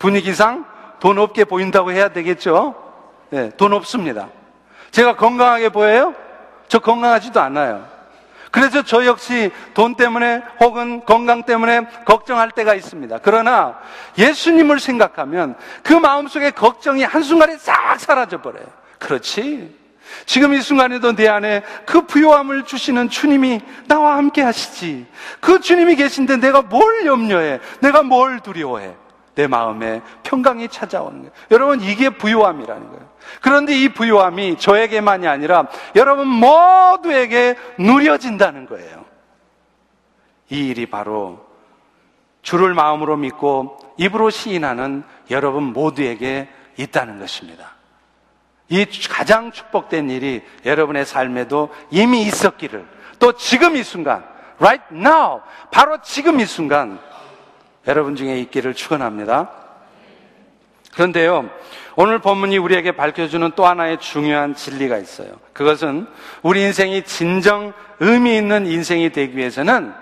분위기상 0.00 0.66
돈 0.98 1.18
없게 1.18 1.44
보인다고 1.44 1.92
해야 1.92 2.08
되겠죠? 2.08 2.74
네, 3.32 3.50
돈 3.56 3.72
없습니다. 3.72 4.28
제가 4.90 5.16
건강하게 5.16 5.70
보여요? 5.70 6.14
저 6.68 6.80
건강하지도 6.80 7.40
않아요. 7.40 7.88
그래서 8.50 8.82
저 8.82 9.06
역시 9.06 9.50
돈 9.72 9.94
때문에 9.94 10.42
혹은 10.60 11.02
건강 11.06 11.42
때문에 11.44 11.86
걱정할 12.04 12.50
때가 12.50 12.74
있습니다. 12.74 13.20
그러나 13.22 13.80
예수님을 14.18 14.78
생각하면 14.80 15.54
그 15.82 15.94
마음속에 15.94 16.50
걱정이 16.50 17.04
한순간에 17.04 17.56
싹 17.56 17.98
사라져 17.98 18.42
버려요. 18.42 18.66
그렇지. 18.98 19.78
지금 20.26 20.52
이 20.52 20.60
순간에도 20.60 21.14
내 21.14 21.26
안에 21.26 21.62
그 21.86 22.02
부요함을 22.02 22.64
주시는 22.64 23.08
주님이 23.08 23.62
나와 23.86 24.18
함께 24.18 24.42
하시지. 24.42 25.06
그 25.40 25.60
주님이 25.60 25.96
계신데 25.96 26.36
내가 26.36 26.60
뭘 26.60 27.06
염려해? 27.06 27.60
내가 27.80 28.02
뭘 28.02 28.40
두려워해? 28.40 28.94
내 29.34 29.46
마음에 29.46 30.02
평강이 30.22 30.68
찾아오는 30.68 31.20
거예요. 31.20 31.32
여러분, 31.50 31.80
이게 31.80 32.10
부요함이라는 32.10 32.88
거예요. 32.88 33.11
그런데 33.40 33.76
이 33.76 33.88
부요함이 33.88 34.58
저에게만이 34.58 35.26
아니라 35.26 35.66
여러분 35.96 36.28
모두에게 36.28 37.56
누려진다는 37.78 38.66
거예요. 38.66 39.04
이 40.50 40.68
일이 40.68 40.86
바로 40.86 41.44
주를 42.42 42.74
마음으로 42.74 43.16
믿고 43.16 43.78
입으로 43.96 44.30
시인하는 44.30 45.04
여러분 45.30 45.64
모두에게 45.72 46.48
있다는 46.76 47.18
것입니다. 47.18 47.76
이 48.68 48.86
가장 49.08 49.52
축복된 49.52 50.10
일이 50.10 50.42
여러분의 50.64 51.04
삶에도 51.04 51.68
이미 51.90 52.22
있었기를 52.22 52.86
또 53.18 53.32
지금 53.32 53.76
이 53.76 53.82
순간, 53.82 54.24
right 54.58 54.84
now, 54.92 55.40
바로 55.70 56.00
지금 56.02 56.40
이 56.40 56.46
순간 56.46 56.98
여러분 57.86 58.16
중에 58.16 58.38
있기를 58.40 58.74
축원합니다. 58.74 59.50
그런데요, 60.92 61.48
오늘 61.96 62.18
본문이 62.18 62.58
우리에게 62.58 62.92
밝혀주는 62.92 63.52
또 63.54 63.66
하나의 63.66 63.98
중요한 63.98 64.54
진리가 64.54 64.98
있어요. 64.98 65.28
그것은 65.52 66.06
우리 66.42 66.62
인생이 66.62 67.02
진정 67.02 67.72
의미 68.00 68.36
있는 68.36 68.66
인생이 68.66 69.10
되기 69.10 69.36
위해서는 69.36 69.92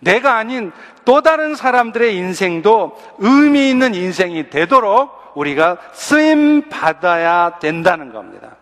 내가 0.00 0.36
아닌 0.36 0.72
또 1.04 1.20
다른 1.20 1.54
사람들의 1.54 2.16
인생도 2.16 2.96
의미 3.18 3.70
있는 3.70 3.94
인생이 3.94 4.50
되도록 4.50 5.32
우리가 5.34 5.76
쓰임 5.92 6.68
받아야 6.68 7.58
된다는 7.58 8.12
겁니다. 8.12 8.56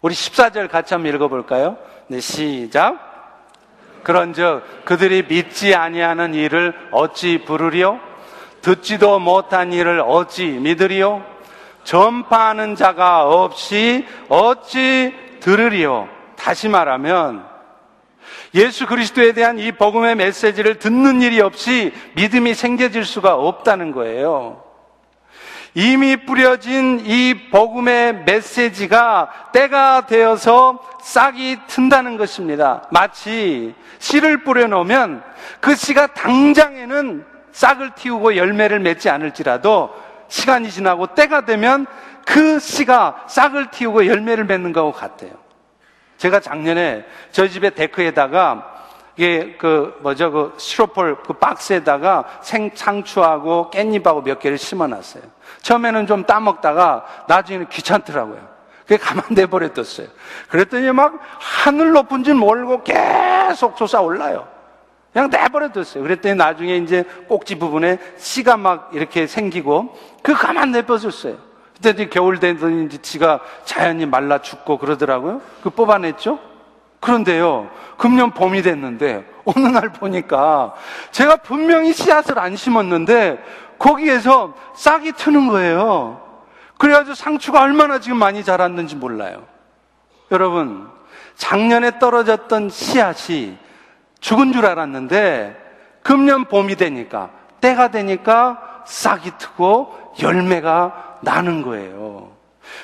우리 0.00 0.14
14절 0.14 0.68
같이 0.70 0.94
한번 0.94 1.14
읽어볼까요? 1.14 1.76
네, 2.06 2.20
시작. 2.20 3.08
그런즉 4.04 4.84
그들이 4.84 5.24
믿지 5.28 5.74
아니하는 5.74 6.34
일을 6.34 6.72
어찌 6.92 7.44
부르리요? 7.44 8.00
듣지도 8.62 9.18
못한 9.18 9.72
일을 9.72 10.00
어찌 10.00 10.46
믿으리요? 10.46 11.24
전파하는 11.88 12.74
자가 12.74 13.26
없이 13.26 14.06
어찌 14.28 15.14
들으리요? 15.40 16.06
다시 16.36 16.68
말하면 16.68 17.46
예수 18.54 18.86
그리스도에 18.86 19.32
대한 19.32 19.58
이 19.58 19.72
복음의 19.72 20.16
메시지를 20.16 20.78
듣는 20.78 21.22
일이 21.22 21.40
없이 21.40 21.94
믿음이 22.14 22.52
생겨질 22.52 23.06
수가 23.06 23.36
없다는 23.36 23.92
거예요. 23.92 24.62
이미 25.72 26.26
뿌려진 26.26 27.00
이 27.06 27.48
복음의 27.50 28.24
메시지가 28.26 29.48
때가 29.52 30.04
되어서 30.06 30.80
싹이 31.00 31.56
튼다는 31.68 32.18
것입니다. 32.18 32.86
마치 32.90 33.74
씨를 33.98 34.44
뿌려놓으면 34.44 35.22
그 35.60 35.74
씨가 35.74 36.08
당장에는 36.08 37.24
싹을 37.52 37.92
틔우고 37.94 38.36
열매를 38.36 38.78
맺지 38.80 39.08
않을지라도 39.08 40.07
시간이 40.28 40.70
지나고 40.70 41.08
때가 41.08 41.44
되면 41.44 41.86
그 42.26 42.58
씨가 42.58 43.24
싹을 43.26 43.70
틔우고 43.70 44.06
열매를 44.06 44.44
맺는 44.44 44.72
것과 44.72 44.98
같아요. 44.98 45.32
제가 46.18 46.40
작년에 46.40 47.04
저희 47.30 47.50
집에 47.50 47.70
데크에다가 47.70 48.76
이게 49.16 49.56
그 49.58 49.98
뭐죠 50.00 50.30
그 50.30 50.54
시로폴 50.58 51.22
그 51.22 51.32
박스에다가 51.32 52.24
생창추하고 52.42 53.70
깻잎하고 53.72 54.22
몇 54.22 54.38
개를 54.38 54.58
심어놨어요. 54.58 55.22
처음에는 55.62 56.06
좀 56.06 56.24
따먹다가 56.24 57.04
나중에는 57.26 57.68
귀찮더라고요. 57.68 58.58
그게 58.82 58.96
가만 58.96 59.24
내버려뒀어요. 59.30 60.06
그랬더니 60.48 60.92
막 60.92 61.18
하늘 61.38 61.92
높은 61.92 62.24
줄 62.24 62.34
모르고 62.34 62.84
계속 62.84 63.76
솟아올라요. 63.76 64.57
그냥 65.12 65.30
내버려 65.30 65.72
뒀어요. 65.72 66.02
그랬더니 66.02 66.34
나중에 66.34 66.76
이제 66.76 67.04
꼭지 67.28 67.58
부분에 67.58 67.98
씨가 68.18 68.56
막 68.56 68.90
이렇게 68.92 69.26
생기고 69.26 69.96
그 70.22 70.34
가만 70.34 70.70
내버렸어요. 70.72 71.36
그때 71.74 72.08
겨울 72.08 72.40
되더니 72.40 72.86
이제 72.86 72.98
지가 72.98 73.40
자연히 73.64 74.04
말라 74.04 74.38
죽고 74.42 74.78
그러더라고요. 74.78 75.40
그 75.62 75.70
뽑아냈죠? 75.70 76.38
그런데요, 77.00 77.70
금년 77.96 78.32
봄이 78.32 78.62
됐는데, 78.62 79.24
어느 79.44 79.66
날 79.68 79.92
보니까 79.92 80.74
제가 81.12 81.36
분명히 81.36 81.92
씨앗을 81.92 82.40
안 82.40 82.56
심었는데, 82.56 83.42
거기에서 83.78 84.54
싹이 84.74 85.12
트는 85.12 85.48
거예요. 85.48 86.20
그래가지고 86.76 87.14
상추가 87.14 87.62
얼마나 87.62 88.00
지금 88.00 88.18
많이 88.18 88.42
자랐는지 88.42 88.96
몰라요. 88.96 89.44
여러분, 90.32 90.88
작년에 91.36 92.00
떨어졌던 92.00 92.70
씨앗이 92.70 93.56
죽은 94.20 94.52
줄 94.52 94.66
알았는데, 94.66 95.56
금년 96.02 96.44
봄이 96.44 96.76
되니까, 96.76 97.30
때가 97.60 97.90
되니까 97.90 98.82
싹이 98.86 99.32
트고 99.38 100.14
열매가 100.22 101.18
나는 101.22 101.62
거예요. 101.62 102.38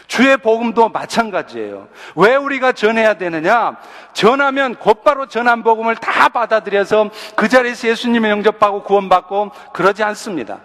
주의 0.07 0.37
복음도 0.37 0.89
마찬가지예요. 0.89 1.89
왜 2.17 2.37
우리가 2.37 2.73
전해야 2.73 3.15
되느냐? 3.15 3.77
전하면 4.13 4.77
곧바로 4.77 5.27
전한 5.27 5.63
복음을 5.63 5.97
다 5.97 6.29
받아들여서 6.29 7.11
그 7.37 7.49
자리에서 7.49 7.89
예수님을 7.89 8.31
영접하고 8.31 8.83
구원받고 8.83 9.51
그러지 9.73 10.03
않습니다. 10.03 10.61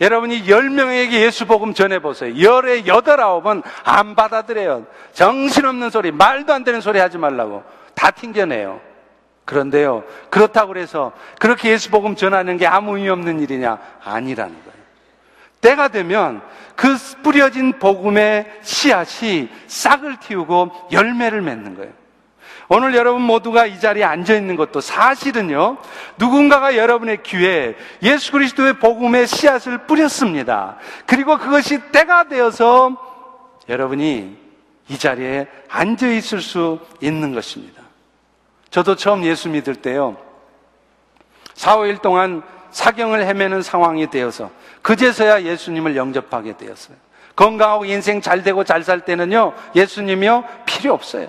여러분이 0.00 0.44
10명에게 0.44 1.12
예수 1.12 1.46
복음 1.46 1.72
전해보세요. 1.72 2.40
열에 2.42 2.86
여덟 2.86 3.20
아홉은 3.20 3.62
안 3.84 4.14
받아들여요. 4.14 4.86
정신없는 5.12 5.90
소리, 5.90 6.12
말도 6.12 6.52
안 6.52 6.64
되는 6.64 6.80
소리 6.80 6.98
하지 6.98 7.18
말라고. 7.18 7.62
다 7.94 8.10
튕겨내요. 8.10 8.91
그런데요, 9.44 10.04
그렇다고 10.30 10.76
해서 10.76 11.12
그렇게 11.38 11.70
예수 11.70 11.90
복음 11.90 12.14
전하는 12.14 12.56
게 12.56 12.66
아무 12.66 12.96
의미 12.96 13.08
없는 13.08 13.40
일이냐? 13.40 13.78
아니라는 14.04 14.54
거예요. 14.54 14.82
때가 15.60 15.88
되면 15.88 16.42
그 16.74 16.96
뿌려진 17.22 17.78
복음의 17.78 18.60
씨앗이 18.62 19.48
싹을 19.66 20.18
틔우고 20.20 20.88
열매를 20.92 21.40
맺는 21.42 21.76
거예요. 21.76 21.92
오늘 22.68 22.94
여러분 22.94 23.22
모두가 23.22 23.66
이 23.66 23.78
자리에 23.78 24.02
앉아 24.02 24.34
있는 24.34 24.56
것도 24.56 24.80
사실은요, 24.80 25.76
누군가가 26.18 26.76
여러분의 26.76 27.22
귀에 27.22 27.76
예수 28.02 28.32
그리스도의 28.32 28.78
복음의 28.78 29.26
씨앗을 29.26 29.86
뿌렸습니다. 29.86 30.78
그리고 31.06 31.36
그것이 31.36 31.78
때가 31.92 32.24
되어서 32.28 32.96
여러분이 33.68 34.38
이 34.88 34.98
자리에 34.98 35.46
앉아 35.68 36.08
있을 36.08 36.40
수 36.40 36.80
있는 37.00 37.34
것입니다. 37.34 37.81
저도 38.72 38.96
처음 38.96 39.22
예수 39.22 39.50
믿을 39.50 39.76
때요, 39.76 40.16
4, 41.54 41.76
5일 41.76 42.00
동안 42.00 42.42
사경을 42.70 43.22
헤매는 43.26 43.60
상황이 43.60 44.08
되어서 44.08 44.50
그제서야 44.80 45.42
예수님을 45.42 45.94
영접하게 45.94 46.56
되었어요. 46.56 46.96
건강하고 47.36 47.84
인생 47.84 48.22
잘 48.22 48.42
되고 48.42 48.64
잘 48.64 48.82
살 48.82 49.02
때는요, 49.02 49.52
예수님이요, 49.76 50.44
필요 50.64 50.94
없어요. 50.94 51.28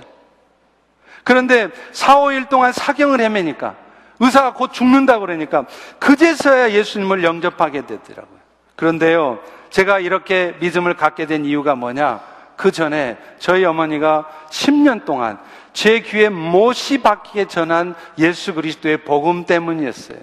그런데 1.25 1.67
4, 1.91 2.15
5일 2.15 2.47
동안 2.47 2.71
사경을 2.71 3.19
헤매니까, 3.19 3.75
의사가 4.21 4.53
곧 4.53 4.71
죽는다 4.71 5.19
그러니까, 5.19 5.65
그제서야 5.99 6.71
예수님을 6.71 7.25
영접하게 7.25 7.85
되더라고요. 7.85 8.39
그런데요, 8.77 9.39
제가 9.69 9.99
이렇게 9.99 10.55
믿음을 10.61 10.95
갖게 10.95 11.25
된 11.25 11.43
이유가 11.43 11.75
뭐냐? 11.75 12.21
그 12.55 12.71
전에 12.71 13.17
저희 13.39 13.65
어머니가 13.65 14.29
10년 14.49 15.03
동안 15.03 15.39
제 15.73 15.99
귀에 16.01 16.29
못이 16.29 16.99
박히게 16.99 17.45
전한 17.47 17.95
예수 18.19 18.53
그리스도의 18.53 18.97
복음 18.97 19.45
때문이었어요. 19.45 20.19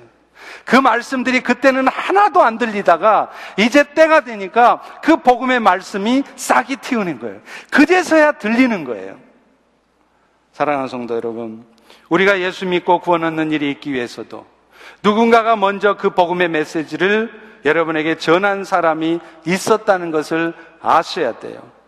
그 0.64 0.76
말씀들이 0.76 1.40
그때는 1.40 1.88
하나도 1.88 2.42
안 2.42 2.58
들리다가 2.58 3.30
이제 3.56 3.84
때가 3.94 4.20
되니까 4.22 4.80
그 5.02 5.16
복음의 5.16 5.60
말씀이 5.60 6.22
싹이 6.36 6.76
틔우는 6.76 7.18
거예요. 7.18 7.40
그제서야 7.70 8.32
들리는 8.32 8.84
거예요. 8.84 9.18
사랑하는 10.52 10.88
성도 10.88 11.16
여러분, 11.16 11.64
우리가 12.08 12.40
예수 12.40 12.66
믿고 12.66 13.00
구원 13.00 13.24
얻는 13.24 13.52
일이 13.52 13.70
있기 13.70 13.92
위해서도 13.92 14.46
누군가가 15.02 15.56
먼저 15.56 15.96
그 15.96 16.10
복음의 16.10 16.48
메시지를 16.48 17.30
여러분에게 17.64 18.16
전한 18.16 18.64
사람이 18.64 19.20
있었다는 19.46 20.10
것을 20.10 20.54
아셔야 20.80 21.38
돼요. 21.38 21.79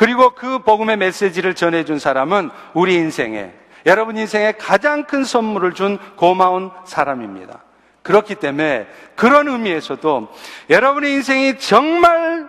그리고 0.00 0.30
그 0.30 0.60
복음의 0.60 0.96
메시지를 0.96 1.54
전해준 1.54 1.98
사람은 1.98 2.48
우리 2.72 2.94
인생에, 2.94 3.52
여러분 3.84 4.16
인생에 4.16 4.52
가장 4.52 5.04
큰 5.04 5.24
선물을 5.24 5.74
준 5.74 5.98
고마운 6.16 6.70
사람입니다. 6.86 7.62
그렇기 8.00 8.36
때문에 8.36 8.86
그런 9.14 9.46
의미에서도 9.46 10.28
여러분의 10.70 11.12
인생이 11.12 11.58
정말 11.58 12.48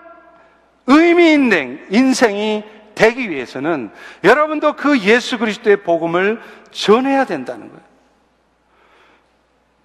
의미 0.88 1.34
있는 1.34 1.86
인생이 1.90 2.64
되기 2.96 3.30
위해서는 3.30 3.92
여러분도 4.24 4.78
그 4.78 4.98
예수 5.00 5.38
그리스도의 5.38 5.84
복음을 5.84 6.42
전해야 6.72 7.26
된다는 7.26 7.68
거예요. 7.68 7.84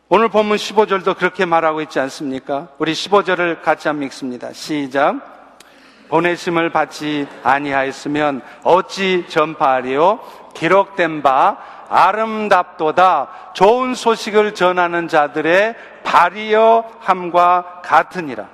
오늘 0.08 0.28
본문 0.28 0.56
15절도 0.56 1.16
그렇게 1.16 1.44
말하고 1.44 1.80
있지 1.80 1.98
않습니까? 1.98 2.68
우리 2.78 2.92
15절을 2.92 3.60
같이 3.62 3.88
한번 3.88 4.04
읽습니다. 4.06 4.52
시작. 4.52 5.35
보내심을 6.08 6.70
받지 6.70 7.26
아니하였으면 7.42 8.42
어찌 8.62 9.24
전파하리요? 9.28 10.20
기록된 10.54 11.22
바 11.22 11.58
아름답도다 11.88 13.52
좋은 13.54 13.94
소식을 13.94 14.54
전하는 14.54 15.08
자들의 15.08 15.74
발이여 16.04 16.84
함과 17.00 17.82
같으니라. 17.84 18.48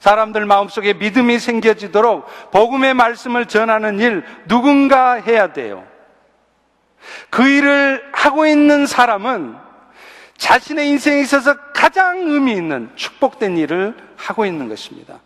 사람들 0.00 0.46
마음속에 0.46 0.94
믿음이 0.94 1.38
생겨지도록 1.38 2.50
복음의 2.50 2.94
말씀을 2.94 3.46
전하는 3.46 4.00
일 4.00 4.24
누군가 4.48 5.14
해야 5.14 5.52
돼요. 5.52 5.84
그 7.28 7.46
일을 7.46 8.10
하고 8.12 8.46
있는 8.46 8.86
사람은 8.86 9.56
자신의 10.38 10.88
인생에 10.88 11.20
있어서 11.20 11.54
가장 11.74 12.18
의미 12.18 12.52
있는 12.52 12.90
축복된 12.96 13.58
일을 13.58 13.94
하고 14.16 14.46
있는 14.46 14.68
것입니다. 14.68 15.18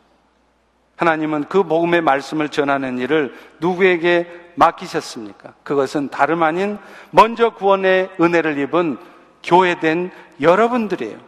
하나님은 0.96 1.44
그 1.48 1.64
복음의 1.64 2.00
말씀을 2.02 2.48
전하는 2.48 2.98
일을 2.98 3.35
누구에게 3.61 4.28
맡기셨습니까? 4.54 5.54
그것은 5.64 6.09
다름 6.09 6.42
아닌 6.42 6.78
먼저 7.11 7.50
구원의 7.50 8.11
은혜를 8.20 8.59
입은 8.59 8.98
교회된 9.42 10.11
여러분들이에요. 10.40 11.18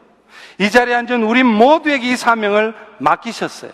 이 0.59 0.71
자리에 0.71 0.95
앉은 0.95 1.23
우리 1.23 1.43
모두에게 1.43 2.13
이 2.13 2.17
사명을 2.17 2.75
맡기셨어요. 2.99 3.73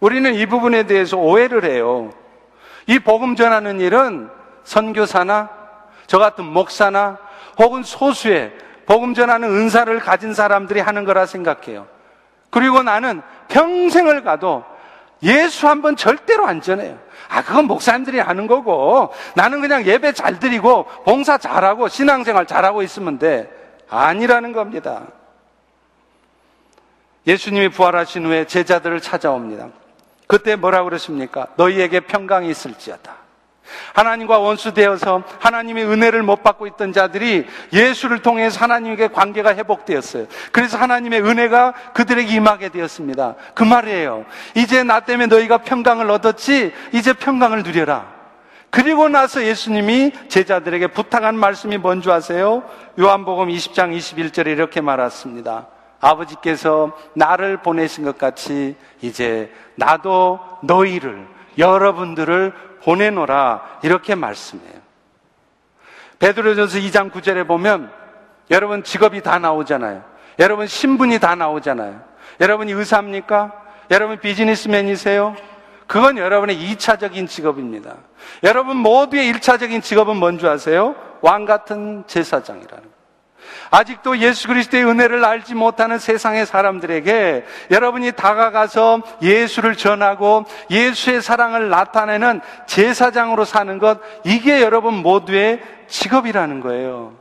우리는 0.00 0.34
이 0.34 0.46
부분에 0.46 0.84
대해서 0.84 1.16
오해를 1.16 1.64
해요. 1.64 2.10
이 2.86 2.98
복음 2.98 3.36
전하는 3.36 3.80
일은 3.80 4.28
선교사나 4.64 5.50
저 6.06 6.18
같은 6.18 6.44
목사나 6.44 7.18
혹은 7.58 7.82
소수의 7.82 8.52
복음 8.86 9.14
전하는 9.14 9.48
은사를 9.48 9.98
가진 10.00 10.34
사람들이 10.34 10.80
하는 10.80 11.04
거라 11.04 11.26
생각해요. 11.26 11.86
그리고 12.50 12.82
나는 12.82 13.22
평생을 13.48 14.22
가도 14.22 14.64
예수 15.22 15.66
한 15.68 15.82
번 15.82 15.96
절대로 15.96 16.46
안 16.46 16.60
전해요. 16.60 16.98
아, 17.28 17.42
그건 17.42 17.66
목사님들이 17.66 18.20
하는 18.20 18.46
거고, 18.46 19.12
나는 19.34 19.60
그냥 19.60 19.84
예배 19.84 20.12
잘 20.12 20.38
드리고, 20.38 20.84
봉사 21.04 21.38
잘하고, 21.38 21.88
신앙생활 21.88 22.46
잘하고 22.46 22.82
있으면 22.82 23.18
돼. 23.18 23.50
아니라는 23.88 24.52
겁니다. 24.52 25.02
예수님이 27.26 27.70
부활하신 27.70 28.26
후에 28.26 28.46
제자들을 28.46 29.00
찾아옵니다. 29.00 29.68
그때 30.28 30.54
뭐라고 30.56 30.84
그러십니까? 30.86 31.48
너희에게 31.56 32.00
평강이 32.00 32.48
있을지어다. 32.50 33.25
하나님과 33.94 34.38
원수 34.38 34.74
되어서 34.74 35.22
하나님의 35.40 35.84
은혜를 35.84 36.22
못 36.22 36.42
받고 36.42 36.66
있던 36.68 36.92
자들이 36.92 37.46
예수를 37.72 38.20
통해서 38.20 38.60
하나님에게 38.60 39.08
관계가 39.08 39.54
회복되었어요. 39.54 40.26
그래서 40.52 40.78
하나님의 40.78 41.22
은혜가 41.22 41.74
그들에게 41.94 42.34
임하게 42.34 42.68
되었습니다. 42.70 43.34
그 43.54 43.64
말이에요. 43.64 44.24
이제 44.54 44.82
나 44.82 45.00
때문에 45.00 45.26
너희가 45.26 45.58
평강을 45.58 46.10
얻었지, 46.10 46.72
이제 46.92 47.12
평강을 47.12 47.62
누려라. 47.62 48.14
그리고 48.70 49.08
나서 49.08 49.42
예수님이 49.44 50.12
제자들에게 50.28 50.88
부탁한 50.88 51.36
말씀이 51.36 51.78
뭔지 51.78 52.10
아세요? 52.10 52.62
요한복음 52.98 53.48
20장 53.48 53.96
21절에 53.96 54.48
이렇게 54.48 54.80
말했습니다. 54.80 55.68
아버지께서 56.00 56.92
나를 57.14 57.58
보내신 57.58 58.04
것 58.04 58.18
같이 58.18 58.76
이제 59.00 59.50
나도 59.76 60.40
너희를, 60.62 61.26
여러분들을 61.56 62.52
보내노라 62.82 63.80
이렇게 63.82 64.14
말씀해요. 64.14 64.74
베드로전서 66.18 66.78
2장 66.78 67.10
9절에 67.10 67.46
보면 67.46 67.92
여러분 68.50 68.82
직업이 68.82 69.22
다 69.22 69.38
나오잖아요. 69.38 70.02
여러분 70.38 70.66
신분이 70.66 71.18
다 71.18 71.34
나오잖아요. 71.34 72.00
여러분이 72.40 72.72
의사입니까? 72.72 73.52
여러분 73.90 74.18
비즈니스맨이세요? 74.18 75.36
그건 75.86 76.18
여러분의 76.18 76.56
2차적인 76.56 77.28
직업입니다. 77.28 77.96
여러분 78.42 78.76
모두의 78.76 79.32
1차적인 79.32 79.82
직업은 79.82 80.16
뭔지 80.16 80.46
아세요? 80.46 80.96
왕 81.20 81.44
같은 81.44 82.04
제사장이라는 82.06 82.68
거예요. 82.68 82.95
아직도 83.70 84.18
예수 84.18 84.48
그리스도의 84.48 84.84
은혜를 84.84 85.24
알지 85.24 85.54
못하는 85.54 85.98
세상의 85.98 86.46
사람들에게 86.46 87.44
여러분이 87.70 88.12
다가가서 88.12 89.02
예수를 89.22 89.76
전하고 89.76 90.44
예수의 90.70 91.22
사랑을 91.22 91.68
나타내는 91.68 92.40
제사장으로 92.66 93.44
사는 93.44 93.78
것, 93.78 94.00
이게 94.24 94.62
여러분 94.62 94.94
모두의 94.94 95.60
직업이라는 95.88 96.60
거예요. 96.60 97.14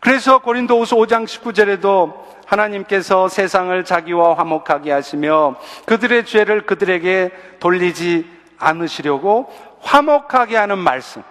그래서 0.00 0.38
고린도후서 0.38 0.96
5장 0.96 1.24
19절에도 1.24 2.14
하나님께서 2.46 3.28
세상을 3.28 3.84
자기와 3.84 4.38
화목하게 4.38 4.92
하시며 4.92 5.56
그들의 5.86 6.24
죄를 6.24 6.66
그들에게 6.66 7.30
돌리지 7.60 8.30
않으시려고 8.58 9.52
화목하게 9.80 10.56
하는 10.56 10.78
말씀. 10.78 11.22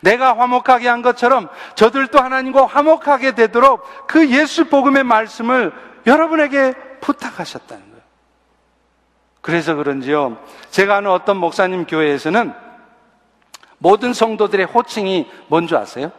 내가 0.00 0.36
화목하게 0.38 0.88
한 0.88 1.02
것처럼 1.02 1.48
저들도 1.74 2.18
하나님과 2.18 2.66
화목하게 2.66 3.34
되도록 3.34 3.84
그 4.06 4.30
예수 4.30 4.66
복음의 4.66 5.04
말씀을 5.04 5.72
여러분에게 6.06 6.74
부탁하셨다는 7.00 7.82
거예요. 7.90 8.02
그래서 9.40 9.74
그런지요. 9.74 10.38
제가 10.70 10.96
아는 10.96 11.10
어떤 11.10 11.36
목사님 11.36 11.86
교회에서는 11.86 12.52
모든 13.78 14.12
성도들의 14.12 14.66
호칭이 14.66 15.30
뭔지 15.48 15.74
아세요? 15.76 16.12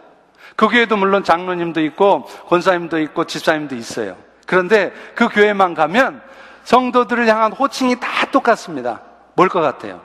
그 0.56 0.68
교회도 0.68 0.98
물론 0.98 1.24
장로님도 1.24 1.82
있고 1.86 2.26
권사님도 2.48 3.00
있고 3.00 3.26
집사님도 3.26 3.76
있어요. 3.76 4.18
그런데 4.46 4.92
그 5.16 5.30
교회만 5.30 5.74
가면 5.74 6.22
성도들을 6.64 7.28
향한 7.28 7.52
호칭이 7.54 8.00
다 8.00 8.26
똑같습니다. 8.32 9.02
뭘 9.36 9.50
것 9.50 9.62
같아요? 9.62 10.02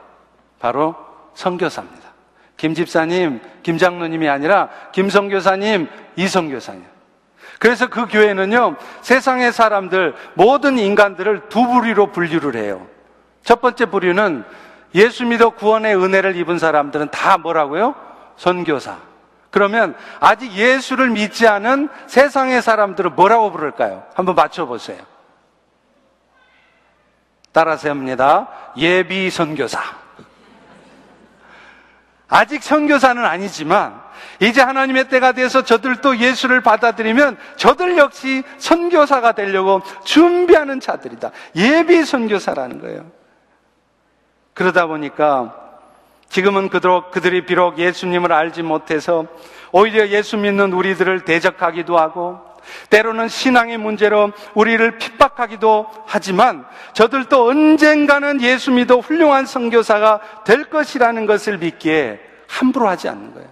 바로 0.58 0.94
성교사입니다. 1.34 2.07
김 2.58 2.74
집사님, 2.74 3.40
김 3.62 3.78
장로님이 3.78 4.28
아니라 4.28 4.68
김성교사님, 4.92 5.88
이성교사님. 6.16 6.84
그래서 7.58 7.86
그 7.86 8.06
교회는요, 8.06 8.76
세상의 9.00 9.52
사람들, 9.52 10.14
모든 10.34 10.76
인간들을 10.76 11.48
두 11.48 11.66
부류로 11.66 12.12
분류를 12.12 12.60
해요. 12.60 12.86
첫 13.42 13.60
번째 13.60 13.86
부류는 13.86 14.44
예수 14.94 15.24
믿어 15.24 15.50
구원의 15.50 15.96
은혜를 15.96 16.36
입은 16.36 16.58
사람들은 16.58 17.10
다 17.10 17.38
뭐라고요? 17.38 17.94
선교사. 18.36 18.98
그러면 19.50 19.94
아직 20.18 20.52
예수를 20.52 21.10
믿지 21.10 21.46
않은 21.46 21.88
세상의 22.06 22.60
사람들은 22.60 23.14
뭐라고 23.14 23.52
부를까요? 23.52 24.04
한번 24.14 24.34
맞춰보세요. 24.34 24.98
따라서 27.52 27.88
합니다. 27.88 28.48
예비 28.76 29.30
선교사. 29.30 30.07
아직 32.28 32.62
선교사는 32.62 33.24
아니지만 33.24 34.00
이제 34.40 34.60
하나님의 34.60 35.08
때가 35.08 35.32
돼서 35.32 35.62
저들도 35.62 36.18
예수를 36.18 36.60
받아들이면 36.60 37.36
저들 37.56 37.96
역시 37.96 38.42
선교사가 38.58 39.32
되려고 39.32 39.82
준비하는 40.04 40.80
자들이다. 40.80 41.30
예비 41.56 42.04
선교사라는 42.04 42.80
거예요. 42.80 43.10
그러다 44.54 44.86
보니까 44.86 45.54
지금은 46.28 46.68
그도록 46.68 47.10
그들이 47.10 47.46
비록 47.46 47.78
예수님을 47.78 48.32
알지 48.32 48.62
못해서 48.62 49.26
오히려 49.72 50.08
예수 50.08 50.36
믿는 50.36 50.72
우리들을 50.72 51.24
대적하기도 51.24 51.98
하고 51.98 52.47
때로는 52.90 53.28
신앙의 53.28 53.78
문제로 53.78 54.32
우리를 54.54 54.98
핍박하기도 54.98 55.88
하지만 56.06 56.66
저들도 56.92 57.48
언젠가는 57.48 58.40
예수 58.42 58.70
믿어 58.70 58.98
훌륭한 58.98 59.46
선교사가 59.46 60.20
될 60.44 60.64
것이라는 60.64 61.26
것을 61.26 61.58
믿기에 61.58 62.20
함부로 62.48 62.88
하지 62.88 63.08
않는 63.08 63.34
거예요. 63.34 63.48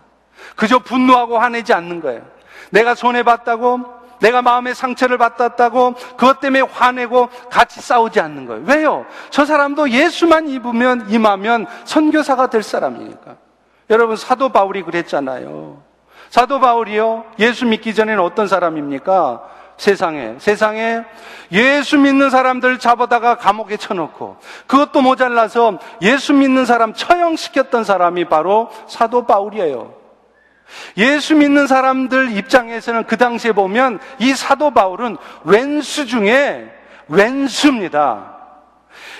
그저 0.56 0.78
분노하고 0.78 1.38
화내지 1.38 1.72
않는 1.72 2.00
거예요. 2.00 2.22
내가 2.70 2.94
손해 2.94 3.22
봤다고 3.22 3.96
내가 4.20 4.42
마음의 4.42 4.74
상처를 4.74 5.18
받았다고 5.18 5.94
그것 6.16 6.40
때문에 6.40 6.62
화내고 6.62 7.28
같이 7.50 7.80
싸우지 7.80 8.20
않는 8.20 8.46
거예요. 8.46 8.64
왜요? 8.66 9.06
저 9.30 9.44
사람도 9.44 9.90
예수만 9.90 10.48
입으면 10.48 11.10
임하면 11.10 11.66
선교사가 11.84 12.48
될 12.48 12.62
사람이니까. 12.62 13.36
여러분 13.90 14.16
사도 14.16 14.48
바울이 14.48 14.82
그랬잖아요. 14.82 15.82
사도 16.30 16.60
바울이요. 16.60 17.24
예수 17.38 17.66
믿기 17.66 17.94
전에는 17.94 18.22
어떤 18.22 18.46
사람입니까? 18.48 19.42
세상에 19.76 20.36
세상에 20.38 21.02
예수 21.52 21.98
믿는 21.98 22.30
사람들 22.30 22.78
잡아다가 22.78 23.36
감옥에 23.36 23.76
쳐놓고 23.76 24.38
그것도 24.66 25.02
모자라서 25.02 25.78
예수 26.00 26.32
믿는 26.32 26.64
사람 26.64 26.94
처형시켰던 26.94 27.84
사람이 27.84 28.26
바로 28.26 28.70
사도 28.86 29.26
바울이에요. 29.26 29.94
예수 30.96 31.34
믿는 31.36 31.66
사람들 31.66 32.36
입장에서는 32.36 33.04
그 33.04 33.16
당시에 33.16 33.52
보면 33.52 34.00
이 34.18 34.34
사도 34.34 34.72
바울은 34.72 35.16
왼수 35.44 36.06
중에 36.06 36.72
왼수입니다. 37.08 38.34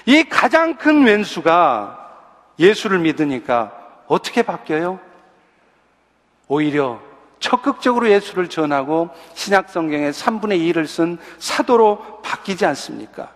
이 0.06 0.24
가장 0.24 0.76
큰 0.76 1.04
왼수가 1.04 1.98
예수를 2.58 2.98
믿으니까 3.00 3.72
어떻게 4.08 4.42
바뀌어요? 4.42 4.98
오히려 6.48 7.00
적극적으로 7.38 8.08
예수를 8.08 8.48
전하고 8.48 9.10
신약 9.34 9.68
성경의 9.68 10.12
3분의 10.12 10.72
2를 10.72 10.86
쓴 10.86 11.18
사도로 11.38 12.22
바뀌지 12.22 12.64
않습니까? 12.66 13.30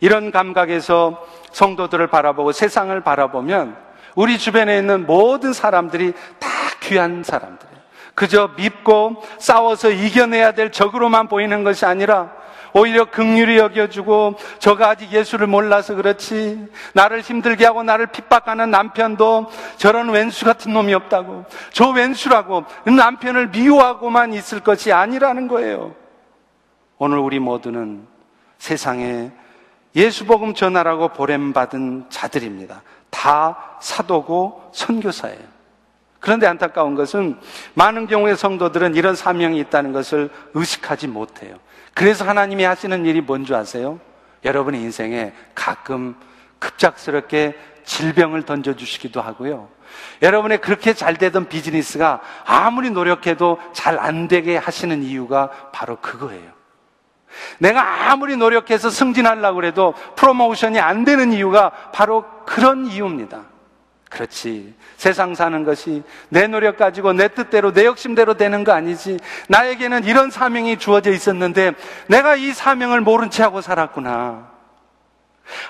이런 0.00 0.30
감각에서 0.30 1.24
성도들을 1.52 2.06
바라보고 2.08 2.52
세상을 2.52 2.98
바라보면 3.00 3.76
우리 4.14 4.38
주변에 4.38 4.78
있는 4.78 5.06
모든 5.06 5.52
사람들이 5.52 6.12
다 6.38 6.48
귀한 6.82 7.22
사람들이에요. 7.22 7.76
그저 8.14 8.50
믿고 8.56 9.22
싸워서 9.38 9.90
이겨내야 9.90 10.52
될 10.52 10.70
적으로만 10.72 11.28
보이는 11.28 11.64
것이 11.64 11.84
아니라 11.84 12.32
오히려 12.76 13.06
극률이 13.06 13.56
여겨주고 13.56 14.34
저가 14.58 14.90
아직 14.90 15.10
예수를 15.10 15.46
몰라서 15.46 15.94
그렇지 15.94 16.68
나를 16.92 17.22
힘들게 17.22 17.64
하고 17.64 17.82
나를 17.82 18.08
핍박하는 18.08 18.70
남편도 18.70 19.46
저런 19.78 20.10
왼수 20.10 20.44
같은 20.44 20.74
놈이 20.74 20.92
없다고 20.92 21.46
저 21.72 21.88
왼수라고 21.88 22.66
남편을 22.84 23.48
미워하고만 23.48 24.34
있을 24.34 24.60
것이 24.60 24.92
아니라는 24.92 25.48
거예요. 25.48 25.94
오늘 26.98 27.16
우리 27.16 27.38
모두는 27.38 28.06
세상에 28.58 29.30
예수 29.94 30.26
복음 30.26 30.52
전하라고 30.52 31.08
보냄받은 31.08 32.06
자들입니다. 32.10 32.82
다 33.08 33.78
사도고 33.80 34.70
선교사예요. 34.74 35.56
그런데 36.20 36.46
안타까운 36.46 36.94
것은 36.94 37.38
많은 37.72 38.06
경우의 38.06 38.36
성도들은 38.36 38.96
이런 38.96 39.14
사명이 39.14 39.58
있다는 39.60 39.92
것을 39.92 40.28
의식하지 40.52 41.08
못해요. 41.08 41.56
그래서 41.96 42.26
하나님이 42.26 42.62
하시는 42.62 43.06
일이 43.06 43.22
뭔지 43.22 43.54
아세요? 43.54 43.98
여러분의 44.44 44.82
인생에 44.82 45.32
가끔 45.54 46.14
급작스럽게 46.58 47.56
질병을 47.84 48.42
던져주시기도 48.42 49.22
하고요. 49.22 49.70
여러분의 50.20 50.60
그렇게 50.60 50.92
잘 50.92 51.16
되던 51.16 51.48
비즈니스가 51.48 52.20
아무리 52.44 52.90
노력해도 52.90 53.58
잘 53.72 53.98
안 53.98 54.28
되게 54.28 54.58
하시는 54.58 55.02
이유가 55.02 55.48
바로 55.72 55.96
그거예요. 55.96 56.52
내가 57.60 58.10
아무리 58.10 58.36
노력해서 58.36 58.90
승진하려고 58.90 59.64
해도 59.64 59.94
프로모션이 60.16 60.78
안 60.78 61.06
되는 61.06 61.32
이유가 61.32 61.70
바로 61.94 62.26
그런 62.44 62.88
이유입니다. 62.88 63.40
그렇지. 64.08 64.74
세상 64.96 65.34
사는 65.34 65.64
것이 65.64 66.02
내 66.28 66.46
노력 66.46 66.76
가지고 66.76 67.12
내 67.12 67.28
뜻대로 67.28 67.72
내 67.72 67.84
욕심대로 67.86 68.34
되는 68.34 68.64
거 68.64 68.72
아니지. 68.72 69.18
나에게는 69.48 70.04
이런 70.04 70.30
사명이 70.30 70.78
주어져 70.78 71.10
있었는데 71.10 71.72
내가 72.06 72.36
이 72.36 72.52
사명을 72.52 73.00
모른 73.00 73.30
채 73.30 73.42
하고 73.42 73.60
살았구나. 73.60 74.56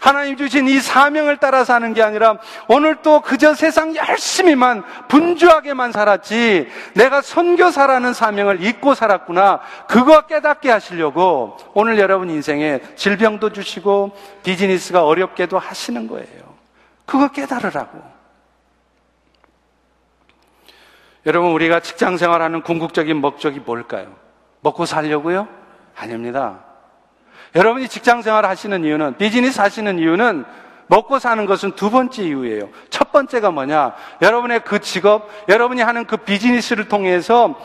하나님 0.01 0.37
주신 0.37 0.69
이 0.69 0.81
사명을 0.81 1.37
따라 1.37 1.65
사는 1.65 1.93
게 1.93 2.03
아니라 2.03 2.39
오늘 2.67 2.97
또 3.03 3.21
그저 3.21 3.53
세상 3.53 3.95
열심히만 3.95 4.83
분주하게만 5.09 5.93
살았지 5.93 6.69
내가 6.95 7.21
선교사라는 7.21 8.15
사명을 8.15 8.63
잊고 8.63 8.95
살았구나 8.95 9.61
그거 9.87 10.23
깨닫게 10.23 10.71
하시려고 10.71 11.59
오늘 11.75 11.99
여러분 11.99 12.31
인생에 12.31 12.81
질병도 12.97 13.53
주시고 13.53 14.17
비즈니스가 14.45 15.05
어렵게도 15.05 15.59
하시는 15.59 16.07
거예요. 16.07 16.57
그거 17.05 17.29
깨달으라고. 17.29 18.16
여러분, 21.27 21.51
우리가 21.51 21.81
직장 21.81 22.17
생활하는 22.17 22.63
궁극적인 22.63 23.17
목적이 23.17 23.61
뭘까요? 23.61 24.15
먹고 24.61 24.87
살려고요? 24.87 25.49
아닙니다. 25.97 26.61
여러분이 27.57 27.89
직장 27.89 28.23
생활 28.23 28.47
하시는 28.47 28.85
이유는, 28.85 29.17
비즈니스 29.17 29.61
하시는 29.61 29.99
이유는 29.99 30.45
먹고 30.87 31.19
사는 31.19 31.45
것은 31.47 31.73
두 31.73 31.91
번째 31.91 32.23
이유예요. 32.23 32.69
첫 32.91 33.11
번째가 33.11 33.51
뭐냐? 33.51 33.95
여러분의 34.23 34.61
그 34.61 34.79
직업, 34.79 35.29
여러분이 35.49 35.83
하는 35.83 36.05
그 36.05 36.17
비즈니스를 36.17 36.87
통해서 36.87 37.59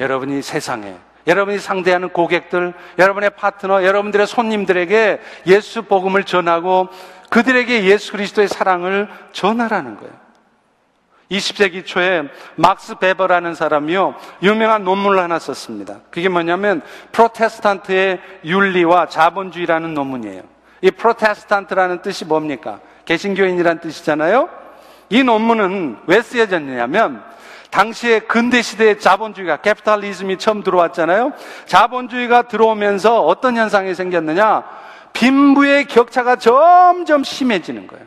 여러분이 0.00 0.42
세상에, 0.42 0.96
여러분이 1.28 1.60
상대하는 1.60 2.08
고객들, 2.08 2.74
여러분의 2.98 3.30
파트너, 3.30 3.84
여러분들의 3.84 4.26
손님들에게 4.26 5.20
예수 5.46 5.82
복음을 5.82 6.24
전하고 6.24 6.88
그들에게 7.28 7.84
예수 7.84 8.10
그리스도의 8.10 8.48
사랑을 8.48 9.08
전하라는 9.30 9.96
거예요. 9.96 10.29
20세기 11.30 11.86
초에 11.86 12.24
막스 12.56 12.96
베버라는 12.96 13.54
사람이요 13.54 14.14
유명한 14.42 14.84
논문을 14.84 15.18
하나 15.18 15.38
썼습니다. 15.38 16.00
그게 16.10 16.28
뭐냐면 16.28 16.82
프로테스탄트의 17.12 18.20
윤리와 18.44 19.06
자본주의라는 19.06 19.94
논문이에요. 19.94 20.42
이 20.82 20.90
프로테스탄트라는 20.90 22.02
뜻이 22.02 22.24
뭡니까? 22.24 22.80
개신교인이란 23.04 23.80
뜻이잖아요. 23.80 24.48
이 25.10 25.22
논문은 25.22 25.98
왜 26.06 26.22
쓰여졌냐면 26.22 27.22
당시에 27.70 28.20
근대 28.20 28.62
시대의 28.62 28.98
자본주의가 28.98 29.58
capitalism이 29.58 30.38
처음 30.38 30.62
들어왔잖아요. 30.62 31.32
자본주의가 31.66 32.42
들어오면서 32.42 33.24
어떤 33.24 33.56
현상이 33.56 33.94
생겼느냐? 33.94 34.64
빈부의 35.12 35.86
격차가 35.86 36.36
점점 36.36 37.22
심해지는 37.22 37.86
거예요. 37.86 38.04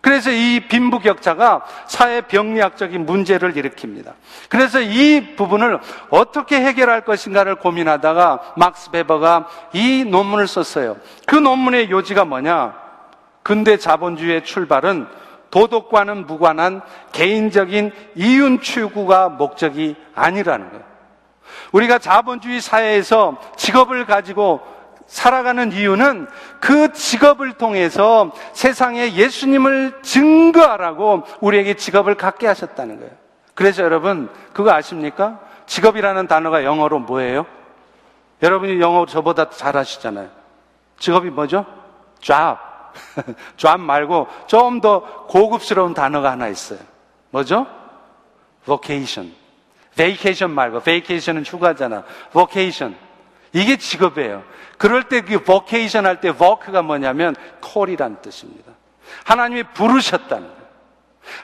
그래서 0.00 0.30
이 0.30 0.60
빈부 0.68 1.00
격차가 1.00 1.64
사회 1.86 2.20
병리학적인 2.20 3.04
문제를 3.04 3.54
일으킵니다. 3.54 4.12
그래서 4.48 4.80
이 4.80 5.34
부분을 5.36 5.80
어떻게 6.10 6.60
해결할 6.60 7.04
것인가를 7.04 7.56
고민하다가 7.56 8.54
막스 8.56 8.90
베버가 8.90 9.48
이 9.72 10.04
논문을 10.04 10.46
썼어요. 10.46 10.96
그 11.26 11.34
논문의 11.34 11.90
요지가 11.90 12.24
뭐냐? 12.24 12.74
근대 13.42 13.76
자본주의의 13.76 14.44
출발은 14.44 15.06
도덕과는 15.50 16.26
무관한 16.26 16.82
개인적인 17.12 17.92
이윤 18.14 18.60
추구가 18.60 19.28
목적이 19.28 19.96
아니라는 20.14 20.68
거예요. 20.70 20.84
우리가 21.72 21.98
자본주의 21.98 22.60
사회에서 22.60 23.38
직업을 23.56 24.06
가지고 24.06 24.60
살아가는 25.08 25.72
이유는 25.72 26.28
그 26.60 26.92
직업을 26.92 27.54
통해서 27.54 28.30
세상에 28.52 29.14
예수님을 29.14 30.02
증거하라고 30.02 31.22
우리에게 31.40 31.74
직업을 31.74 32.14
갖게 32.14 32.46
하셨다는 32.46 32.98
거예요. 32.98 33.12
그래서 33.54 33.82
여러분, 33.82 34.30
그거 34.52 34.70
아십니까? 34.70 35.40
직업이라는 35.66 36.28
단어가 36.28 36.62
영어로 36.62 37.00
뭐예요? 37.00 37.46
여러분이 38.42 38.80
영어 38.80 39.06
저보다 39.06 39.50
잘 39.50 39.76
하시잖아요. 39.76 40.28
직업이 40.98 41.30
뭐죠? 41.30 41.64
job. 42.20 42.58
job 43.56 43.82
말고 43.82 44.28
좀 44.46 44.80
더 44.80 45.00
고급스러운 45.26 45.94
단어가 45.94 46.30
하나 46.32 46.48
있어요. 46.48 46.78
뭐죠? 47.30 47.66
vocation. 48.64 49.34
vacation 49.96 50.54
말고, 50.54 50.80
vacation은 50.80 51.44
휴가잖아. 51.44 52.04
vocation. 52.32 52.94
이게 53.52 53.76
직업이에요. 53.76 54.44
그럴 54.76 55.04
때그 55.04 55.42
vocation 55.44 56.06
할때 56.06 56.28
work가 56.28 56.82
뭐냐면 56.82 57.34
call이란 57.64 58.20
뜻입니다. 58.22 58.72
하나님이 59.24 59.64
부르셨다는. 59.74 60.58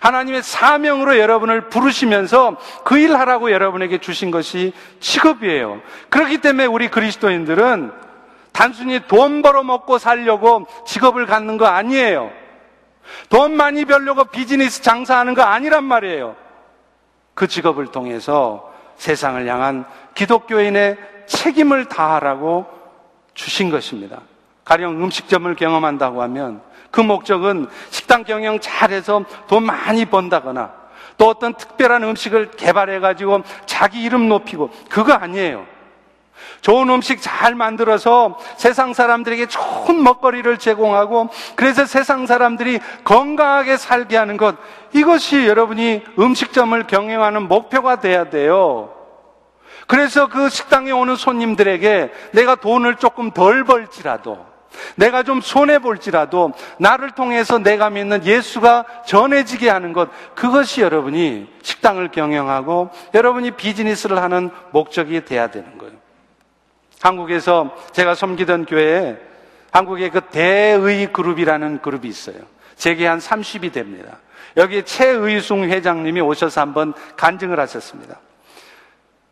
하나님의 0.00 0.42
사명으로 0.42 1.18
여러분을 1.18 1.68
부르시면서 1.68 2.56
그 2.84 2.96
일 2.96 3.14
하라고 3.16 3.50
여러분에게 3.50 3.98
주신 3.98 4.30
것이 4.30 4.72
직업이에요. 5.00 5.82
그렇기 6.08 6.38
때문에 6.38 6.64
우리 6.66 6.88
그리스도인들은 6.88 7.92
단순히 8.52 9.00
돈 9.06 9.42
벌어 9.42 9.62
먹고 9.62 9.98
살려고 9.98 10.66
직업을 10.86 11.26
갖는 11.26 11.58
거 11.58 11.66
아니에요. 11.66 12.30
돈 13.28 13.56
많이 13.56 13.84
벌려고 13.84 14.24
비즈니스 14.24 14.80
장사하는 14.80 15.34
거 15.34 15.42
아니란 15.42 15.84
말이에요. 15.84 16.36
그 17.34 17.46
직업을 17.46 17.88
통해서 17.88 18.72
세상을 18.96 19.46
향한 19.46 19.84
기독교인의 20.14 20.96
책임을 21.26 21.86
다하라고 21.86 22.66
주신 23.34 23.70
것입니다. 23.70 24.20
가령 24.64 25.02
음식점을 25.02 25.54
경험한다고 25.54 26.22
하면 26.22 26.62
그 26.90 27.00
목적은 27.00 27.68
식당 27.90 28.24
경영 28.24 28.60
잘해서 28.60 29.24
돈 29.48 29.64
많이 29.64 30.04
번다거나 30.04 30.72
또 31.18 31.28
어떤 31.28 31.54
특별한 31.54 32.02
음식을 32.02 32.52
개발해가지고 32.52 33.42
자기 33.66 34.02
이름 34.02 34.28
높이고 34.28 34.70
그거 34.88 35.12
아니에요. 35.12 35.66
좋은 36.60 36.88
음식 36.90 37.20
잘 37.20 37.54
만들어서 37.54 38.38
세상 38.56 38.94
사람들에게 38.94 39.46
좋은 39.46 40.02
먹거리를 40.02 40.58
제공하고 40.58 41.28
그래서 41.56 41.84
세상 41.84 42.26
사람들이 42.26 42.80
건강하게 43.04 43.76
살게 43.76 44.16
하는 44.16 44.36
것 44.36 44.56
이것이 44.92 45.46
여러분이 45.46 46.02
음식점을 46.18 46.86
경영하는 46.86 47.48
목표가 47.48 48.00
돼야 48.00 48.30
돼요. 48.30 48.93
그래서 49.86 50.28
그 50.28 50.48
식당에 50.48 50.90
오는 50.90 51.16
손님들에게 51.16 52.12
내가 52.32 52.54
돈을 52.54 52.96
조금 52.96 53.30
덜 53.30 53.64
벌지라도 53.64 54.54
내가 54.96 55.22
좀 55.22 55.40
손해볼지라도 55.40 56.52
나를 56.78 57.12
통해서 57.12 57.58
내가 57.58 57.90
믿는 57.90 58.24
예수가 58.24 58.84
전해지게 59.06 59.68
하는 59.68 59.92
것, 59.92 60.10
그것이 60.34 60.80
여러분이 60.80 61.48
식당을 61.62 62.10
경영하고 62.10 62.90
여러분이 63.14 63.52
비즈니스를 63.52 64.20
하는 64.20 64.50
목적이 64.72 65.24
돼야 65.24 65.48
되는 65.48 65.78
거예요. 65.78 65.94
한국에서 67.00 67.74
제가 67.92 68.14
섬기던 68.14 68.66
교회에 68.66 69.16
한국의 69.70 70.10
그 70.10 70.20
대의 70.22 71.12
그룹이라는 71.12 71.82
그룹이 71.82 72.08
있어요. 72.08 72.36
제게 72.76 73.06
한 73.06 73.18
30이 73.18 73.72
됩니다. 73.72 74.18
여기에 74.56 74.82
최의숭 74.82 75.64
회장님이 75.64 76.20
오셔서 76.20 76.60
한번 76.60 76.94
간증을 77.16 77.58
하셨습니다. 77.60 78.18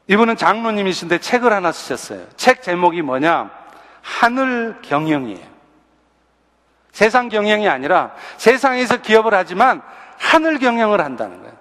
이분은 0.09 0.37
장로님이신데 0.37 1.19
책을 1.19 1.53
하나 1.53 1.73
쓰셨어요. 1.73 2.27
책 2.37 2.62
제목이 2.62 3.03
뭐냐? 3.03 3.51
하늘 4.03 4.79
경영이에요. 4.83 5.53
세상 6.91 7.29
경영이 7.29 7.69
아니라 7.69 8.12
세상에서 8.37 8.99
기업을 8.99 9.33
하지만 9.33 9.81
하늘 10.19 10.59
경영을 10.59 11.01
한다는 11.01 11.41
거예요. 11.41 11.53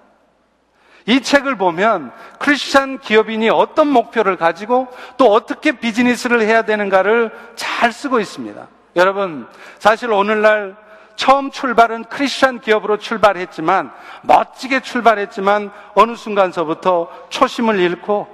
이 1.06 1.20
책을 1.20 1.56
보면 1.56 2.12
크리스찬 2.38 2.98
기업인이 2.98 3.48
어떤 3.50 3.88
목표를 3.88 4.36
가지고 4.36 4.88
또 5.16 5.32
어떻게 5.32 5.72
비즈니스를 5.72 6.42
해야 6.42 6.62
되는가를 6.62 7.30
잘 7.56 7.92
쓰고 7.92 8.20
있습니다. 8.20 8.68
여러분, 8.94 9.48
사실 9.78 10.12
오늘날 10.12 10.76
처음 11.16 11.50
출발은 11.50 12.04
크리스찬 12.04 12.60
기업으로 12.60 12.98
출발했지만 12.98 13.92
멋지게 14.22 14.80
출발했지만 14.80 15.70
어느 15.94 16.14
순간서부터 16.14 17.08
초심을 17.30 17.80
잃고 17.80 18.31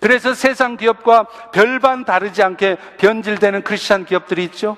그래서 0.00 0.34
세상 0.34 0.76
기업과 0.76 1.24
별반 1.52 2.04
다르지 2.04 2.42
않게 2.42 2.76
변질되는 2.98 3.62
크리스찬 3.62 4.04
기업들이 4.06 4.44
있죠. 4.44 4.76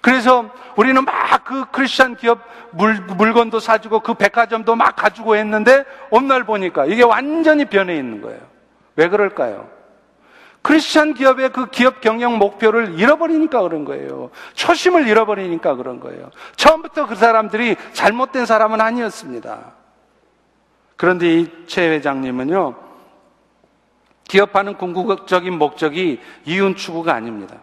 그래서 0.00 0.50
우리는 0.76 1.04
막 1.04 1.32
그 1.44 1.64
크리스찬 1.70 2.16
기업 2.16 2.38
물, 2.70 2.94
물건도 3.00 3.58
사주고 3.60 4.00
그 4.00 4.14
백화점도 4.14 4.76
막 4.76 4.94
가지고 4.96 5.36
했는데 5.36 5.84
어느 6.10 6.26
날 6.26 6.44
보니까 6.44 6.86
이게 6.86 7.02
완전히 7.02 7.64
변해 7.64 7.96
있는 7.96 8.22
거예요. 8.22 8.40
왜 8.96 9.08
그럴까요? 9.08 9.68
크리스찬 10.62 11.14
기업의 11.14 11.50
그 11.50 11.66
기업 11.66 12.00
경영 12.00 12.38
목표를 12.38 12.98
잃어버리니까 12.98 13.60
그런 13.62 13.84
거예요. 13.84 14.30
초심을 14.54 15.08
잃어버리니까 15.08 15.74
그런 15.74 15.98
거예요. 15.98 16.30
처음부터 16.54 17.06
그 17.08 17.16
사람들이 17.16 17.76
잘못된 17.92 18.46
사람은 18.46 18.80
아니었습니다. 18.80 19.72
그런데 20.96 21.40
이 21.40 21.66
최 21.66 21.90
회장님은요, 21.90 22.74
기업하는 24.32 24.78
궁극적인 24.78 25.58
목적이 25.58 26.18
이윤 26.46 26.74
추구가 26.74 27.12
아닙니다. 27.12 27.56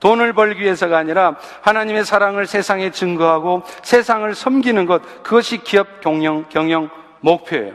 돈을 0.00 0.32
벌기 0.32 0.62
위해서가 0.62 0.96
아니라 0.96 1.36
하나님의 1.60 2.06
사랑을 2.06 2.46
세상에 2.46 2.90
증거하고 2.90 3.62
세상을 3.82 4.34
섬기는 4.34 4.86
것, 4.86 5.02
그것이 5.22 5.58
기업 5.58 6.00
경영, 6.00 6.46
경영 6.48 6.88
목표예요. 7.20 7.74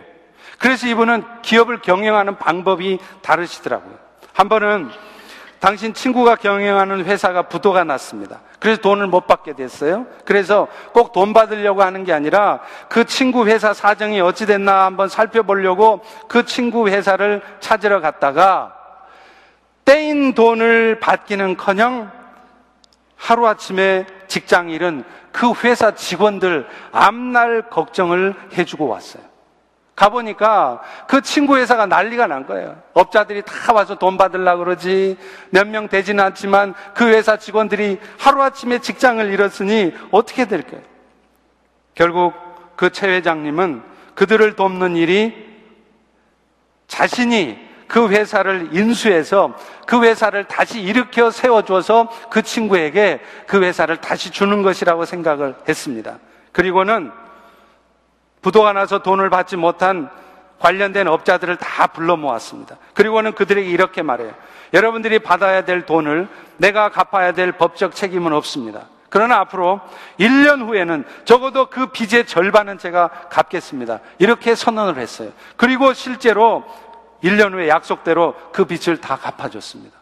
그래서 0.58 0.88
이분은 0.88 1.24
기업을 1.44 1.82
경영하는 1.82 2.40
방법이 2.40 2.98
다르시더라고요. 3.22 3.94
한 4.34 4.50
번은 4.50 4.90
당신 5.60 5.94
친구가 5.94 6.36
경영하는 6.38 7.06
회사가 7.06 7.44
부도가 7.44 7.84
났습니다. 7.84 8.40
그래서 8.60 8.82
돈을 8.82 9.08
못 9.08 9.28
받게 9.28 9.54
됐어요. 9.54 10.06
그래서 10.26 10.68
꼭 10.94 11.12
돈 11.12 11.34
받으려고 11.34 11.82
하는 11.82 12.04
게 12.04 12.14
아니라 12.14 12.60
그 12.88 13.04
친구 13.06 13.48
회사 13.48 13.74
사정이 13.74 14.22
어찌 14.22 14.46
됐나 14.46 14.86
한번 14.86 15.10
살펴보려고 15.10 16.02
그 16.28 16.46
친구 16.46 16.88
회사를 16.88 17.42
찾으러 17.60 18.00
갔다가 18.00 18.76
떼인 19.86 20.34
돈을 20.34 21.00
받기는 21.00 21.58
커녕 21.58 22.12
하루아침에 23.18 24.06
직장 24.28 24.70
일은 24.70 25.04
그 25.32 25.52
회사 25.64 25.92
직원들 25.92 26.68
앞날 26.92 27.70
걱정을 27.70 28.36
해주고 28.58 28.88
왔어요. 28.88 29.24
가보니까 30.00 30.82
그 31.08 31.22
친구 31.22 31.58
회사가 31.58 31.86
난리가 31.86 32.28
난 32.28 32.46
거예요. 32.46 32.82
업자들이 32.94 33.42
다 33.42 33.74
와서 33.74 33.96
돈 33.96 34.18
받으려고 34.18 34.64
그러지. 34.64 35.18
몇 35.50 35.68
명 35.68 35.90
되지는 35.90 36.24
않지만 36.24 36.74
그 36.96 37.06
회사 37.10 37.36
직원들이 37.36 38.00
하루아침에 38.18 38.80
직장을 38.80 39.30
잃었으니 39.32 39.94
어떻게 40.12 40.46
될까요? 40.46 40.82
결국 41.96 42.34
그 42.78 42.90
최 42.92 43.08
회장님은 43.10 43.84
그들을 44.16 44.56
돕는 44.56 44.96
일이 44.96 45.48
자신이 46.88 47.68
그 47.90 48.08
회사를 48.08 48.70
인수해서 48.72 49.54
그 49.86 50.02
회사를 50.04 50.46
다시 50.46 50.82
일으켜 50.82 51.30
세워줘서 51.30 52.10
그 52.30 52.42
친구에게 52.42 53.20
그 53.48 53.62
회사를 53.62 53.98
다시 53.98 54.32
주는 54.32 54.62
것이라고 54.62 55.04
생각을 55.04 55.56
했습니다. 55.68 56.20
그리고는 56.54 57.12
부도가 58.42 58.74
나서 58.74 59.00
돈을 59.00 59.30
받지 59.30 59.58
못한 59.58 60.10
관련된 60.60 61.08
업자들을 61.08 61.56
다 61.58 61.88
불러 61.88 62.18
모았습니다. 62.18 62.78
그리고는 62.94 63.34
그들에게 63.34 63.70
이렇게 63.70 64.02
말해요. 64.02 64.34
여러분들이 64.74 65.20
받아야 65.20 65.64
될 65.64 65.86
돈을 65.86 66.28
내가 66.58 66.90
갚아야 66.90 67.32
될 67.32 67.54
법적 67.54 67.96
책임은 67.96 68.34
없습니다. 68.34 68.88
그러나 69.10 69.38
앞으로 69.38 69.82
1년 70.20 70.68
후에는 70.68 71.04
적어도 71.26 71.70
그 71.70 71.88
빚의 71.88 72.28
절반은 72.28 72.78
제가 72.78 73.10
갚겠습니다. 73.30 74.00
이렇게 74.20 74.54
선언을 74.54 74.98
했어요. 74.98 75.32
그리고 75.56 75.94
실제로 75.94 76.64
1년 77.24 77.54
후에 77.54 77.68
약속대로 77.68 78.36
그 78.52 78.66
빚을 78.66 79.02
다 79.02 79.16
갚아줬습니다. 79.16 79.98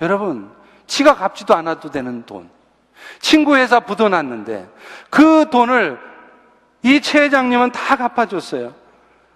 여러분, 0.00 0.50
치가 0.86 1.14
갚지도 1.14 1.54
않아도 1.54 1.90
되는 1.90 2.24
돈. 2.24 2.48
친구 3.20 3.56
회사 3.56 3.80
부도 3.80 4.08
났는데 4.08 4.68
그 5.10 5.50
돈을 5.50 5.98
이 6.82 7.00
최 7.00 7.20
회장님은 7.22 7.72
다 7.72 7.96
갚아줬어요. 7.96 8.72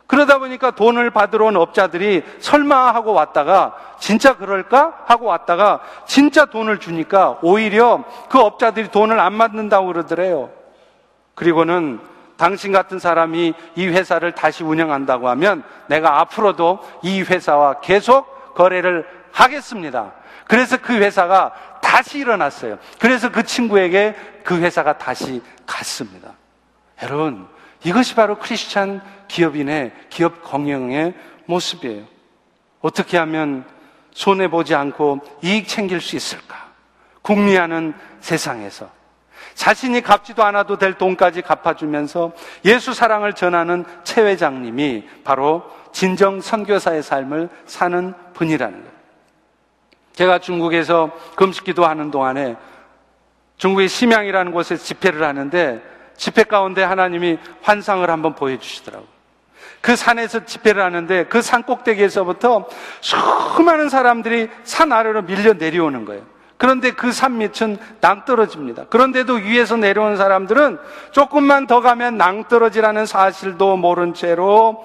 그러다 0.06 0.38
보니까 0.38 0.72
돈을 0.72 1.10
받으러 1.10 1.46
온 1.46 1.56
업자들이 1.56 2.22
설마 2.38 2.94
하고 2.94 3.14
왔다가 3.14 3.74
진짜 3.98 4.36
그럴까? 4.36 5.04
하고 5.06 5.26
왔다가 5.26 5.80
진짜 6.06 6.44
돈을 6.44 6.78
주니까 6.80 7.38
오히려 7.42 8.04
그 8.28 8.38
업자들이 8.38 8.88
돈을 8.88 9.18
안 9.18 9.38
받는다고 9.38 9.86
그러더래요. 9.86 10.50
그리고는 11.34 11.98
당신 12.36 12.72
같은 12.72 12.98
사람이 12.98 13.54
이 13.76 13.86
회사를 13.86 14.32
다시 14.32 14.64
운영한다고 14.64 15.28
하면 15.30 15.62
내가 15.86 16.20
앞으로도 16.20 16.80
이 17.02 17.22
회사와 17.22 17.80
계속 17.80 18.54
거래를 18.54 19.06
하겠습니다. 19.32 20.12
그래서 20.46 20.76
그 20.76 20.92
회사가 20.94 21.52
다시 21.80 22.18
일어났어요. 22.18 22.78
그래서 23.00 23.30
그 23.30 23.44
친구에게 23.44 24.14
그 24.44 24.58
회사가 24.58 24.98
다시 24.98 25.40
갔습니다. 25.66 26.32
여러분, 27.02 27.46
이것이 27.84 28.14
바로 28.14 28.38
크리스찬 28.38 29.02
기업인의 29.28 29.92
기업 30.08 30.42
경영의 30.48 31.14
모습이에요. 31.46 32.04
어떻게 32.80 33.18
하면 33.18 33.64
손해보지 34.12 34.74
않고 34.74 35.20
이익 35.42 35.66
챙길 35.68 36.00
수 36.00 36.16
있을까? 36.16 36.70
궁리하는 37.22 37.94
세상에서 38.20 38.90
자신이 39.54 40.00
갚지도 40.00 40.42
않아도 40.44 40.78
될 40.78 40.94
돈까지 40.94 41.42
갚아주면서 41.42 42.32
예수 42.64 42.94
사랑을 42.94 43.32
전하는 43.32 43.84
최 44.04 44.22
회장님이 44.22 45.08
바로 45.24 45.62
진정 45.92 46.40
선교사의 46.40 47.02
삶을 47.02 47.48
사는 47.66 48.14
분이라는 48.34 48.78
거예요. 48.78 48.92
제가 50.12 50.38
중국에서 50.38 51.10
금식기도 51.36 51.84
하는 51.84 52.10
동안에 52.10 52.56
중국의 53.56 53.88
심양이라는 53.88 54.52
곳에 54.52 54.76
집회를 54.76 55.22
하는데 55.22 55.82
집회 56.22 56.44
가운데 56.44 56.84
하나님이 56.84 57.36
환상을 57.62 58.08
한번 58.08 58.36
보여주시더라고요. 58.36 59.08
그 59.80 59.96
산에서 59.96 60.44
집회를 60.44 60.80
하는데 60.80 61.24
그 61.24 61.42
산 61.42 61.64
꼭대기에서부터 61.64 62.68
수많은 63.00 63.88
사람들이 63.88 64.48
산 64.62 64.92
아래로 64.92 65.22
밀려 65.22 65.54
내려오는 65.54 66.04
거예요. 66.04 66.22
그런데 66.58 66.92
그 66.92 67.10
산 67.10 67.38
밑은 67.38 67.76
낭떠러집니다. 68.00 68.84
그런데도 68.84 69.34
위에서 69.34 69.76
내려온 69.76 70.16
사람들은 70.16 70.78
조금만 71.10 71.66
더 71.66 71.80
가면 71.80 72.18
낭떠러지라는 72.18 73.04
사실도 73.04 73.76
모른 73.76 74.14
채로 74.14 74.84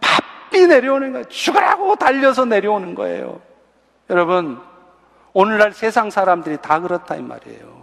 바삐 0.00 0.66
내려오는 0.66 1.12
거예요. 1.12 1.28
죽으라고 1.28 1.94
달려서 1.94 2.46
내려오는 2.46 2.96
거예요. 2.96 3.40
여러분, 4.10 4.60
오늘날 5.32 5.72
세상 5.72 6.10
사람들이 6.10 6.58
다 6.60 6.80
그렇다 6.80 7.14
이 7.14 7.22
말이에요. 7.22 7.81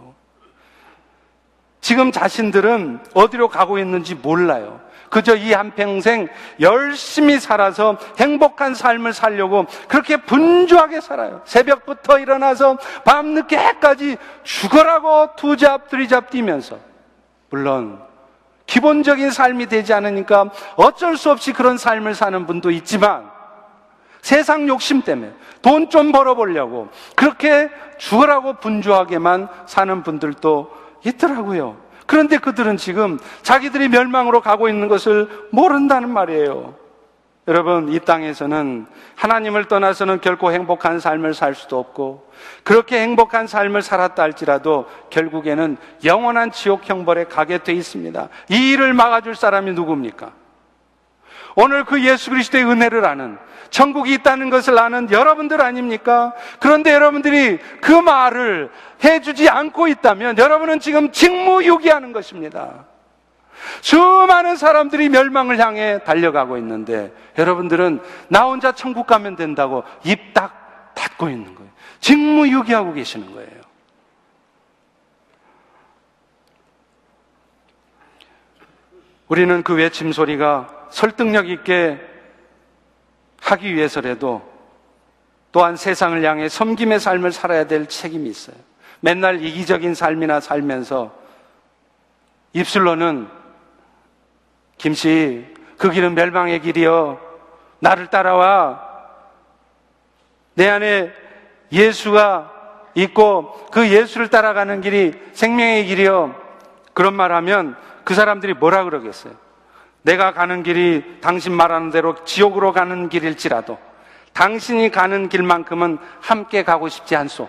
지금 1.90 2.12
자신들은 2.12 3.00
어디로 3.14 3.48
가고 3.48 3.76
있는지 3.76 4.14
몰라요. 4.14 4.80
그저 5.08 5.34
이 5.34 5.52
한평생 5.52 6.28
열심히 6.60 7.40
살아서 7.40 7.98
행복한 8.16 8.76
삶을 8.76 9.12
살려고 9.12 9.66
그렇게 9.88 10.16
분주하게 10.18 11.00
살아요. 11.00 11.42
새벽부터 11.46 12.20
일어나서 12.20 12.78
밤늦게까지 13.04 14.18
죽어라고 14.44 15.30
두 15.34 15.56
잡, 15.56 15.88
들이잡 15.88 16.30
뛰면서. 16.30 16.78
물론, 17.48 18.00
기본적인 18.66 19.32
삶이 19.32 19.66
되지 19.66 19.92
않으니까 19.92 20.50
어쩔 20.76 21.16
수 21.16 21.32
없이 21.32 21.52
그런 21.52 21.76
삶을 21.76 22.14
사는 22.14 22.46
분도 22.46 22.70
있지만, 22.70 23.28
세상 24.22 24.68
욕심 24.68 25.02
때문에 25.02 25.32
돈 25.60 25.90
좀 25.90 26.12
벌어보려고 26.12 26.88
그렇게 27.16 27.68
죽으라고 27.98 28.54
분주하게만 28.60 29.48
사는 29.66 30.02
분들도 30.04 30.79
있더라고요. 31.04 31.76
그런데 32.06 32.38
그들은 32.38 32.76
지금 32.76 33.18
자기들이 33.42 33.88
멸망으로 33.88 34.40
가고 34.40 34.68
있는 34.68 34.88
것을 34.88 35.28
모른다는 35.50 36.10
말이에요. 36.10 36.74
여러분, 37.48 37.92
이 37.92 37.98
땅에서는 37.98 38.86
하나님을 39.16 39.66
떠나서는 39.66 40.20
결코 40.20 40.52
행복한 40.52 41.00
삶을 41.00 41.34
살 41.34 41.54
수도 41.54 41.78
없고, 41.78 42.30
그렇게 42.62 43.00
행복한 43.00 43.46
삶을 43.46 43.82
살았다 43.82 44.22
할지라도 44.22 44.86
결국에는 45.10 45.76
영원한 46.04 46.52
지옥 46.52 46.88
형벌에 46.88 47.24
가게 47.24 47.58
돼 47.58 47.72
있습니다. 47.72 48.28
이 48.50 48.70
일을 48.70 48.92
막아줄 48.92 49.34
사람이 49.34 49.72
누굽니까? 49.72 50.32
오늘 51.60 51.84
그 51.84 52.02
예수 52.02 52.30
그리스도의 52.30 52.64
은혜를 52.64 53.04
아는 53.04 53.38
천국이 53.68 54.14
있다는 54.14 54.48
것을 54.48 54.78
아는 54.78 55.10
여러분들 55.10 55.60
아닙니까? 55.60 56.32
그런데 56.58 56.92
여러분들이 56.92 57.58
그 57.80 57.92
말을 57.92 58.70
해주지 59.04 59.48
않고 59.48 59.88
있다면 59.88 60.38
여러분은 60.38 60.80
지금 60.80 61.12
직무유기하는 61.12 62.12
것입니다. 62.12 62.86
수많은 63.82 64.56
사람들이 64.56 65.10
멸망을 65.10 65.58
향해 65.58 66.02
달려가고 66.02 66.56
있는데 66.56 67.12
여러분들은 67.36 68.00
나 68.28 68.44
혼자 68.44 68.72
천국 68.72 69.06
가면 69.06 69.36
된다고 69.36 69.84
입 70.04 70.32
딱 70.32 70.94
닫고 70.94 71.28
있는 71.28 71.54
거예요. 71.54 71.70
직무유기하고 72.00 72.94
계시는 72.94 73.34
거예요. 73.34 73.60
우리는 79.28 79.62
그 79.62 79.74
외침 79.74 80.12
소리가 80.12 80.79
설득력 80.90 81.48
있게 81.48 82.00
하기 83.40 83.74
위해서라도 83.74 84.42
또한 85.52 85.76
세상을 85.76 86.22
향해 86.24 86.48
섬김의 86.48 87.00
삶을 87.00 87.32
살아야 87.32 87.66
될 87.66 87.86
책임이 87.86 88.28
있어요. 88.28 88.56
맨날 89.00 89.42
이기적인 89.42 89.94
삶이나 89.94 90.40
살면서 90.40 91.12
입술로는 92.52 93.28
김씨, 94.78 95.46
그 95.76 95.90
길은 95.90 96.14
멸망의 96.14 96.60
길이여. 96.60 97.20
나를 97.80 98.08
따라와. 98.08 98.88
내 100.54 100.68
안에 100.68 101.12
예수가 101.72 102.50
있고 102.94 103.68
그 103.70 103.88
예수를 103.88 104.28
따라가는 104.28 104.80
길이 104.80 105.12
생명의 105.32 105.86
길이여. 105.86 106.34
그런 106.92 107.14
말 107.14 107.32
하면 107.32 107.76
그 108.04 108.14
사람들이 108.14 108.54
뭐라 108.54 108.84
그러겠어요? 108.84 109.34
내가 110.02 110.32
가는 110.32 110.62
길이 110.62 111.20
당신 111.20 111.52
말하는 111.52 111.90
대로 111.90 112.24
지옥으로 112.24 112.72
가는 112.72 113.08
길일지라도 113.08 113.78
당신이 114.32 114.90
가는 114.90 115.28
길만큼은 115.28 115.98
함께 116.20 116.62
가고 116.62 116.88
싶지 116.88 117.16
않소. 117.16 117.48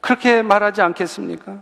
그렇게 0.00 0.42
말하지 0.42 0.82
않겠습니까? 0.82 1.58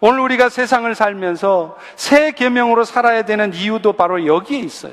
오늘 0.00 0.20
우리가 0.20 0.48
세상을 0.48 0.92
살면서 0.94 1.76
새 1.96 2.32
계명으로 2.32 2.84
살아야 2.84 3.22
되는 3.22 3.52
이유도 3.52 3.94
바로 3.94 4.26
여기에 4.26 4.60
있어요. 4.60 4.92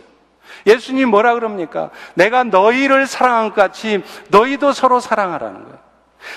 예수님 0.66 1.10
뭐라 1.10 1.36
그럽니까? 1.36 1.92
내가 2.16 2.44
너희를 2.44 3.08
사랑한 3.08 3.50
것 3.50 3.56
같이 3.56 4.04
너희도 4.30 4.74
서로 4.74 5.00
사랑하라는 5.00 5.64
거예요. 5.64 5.86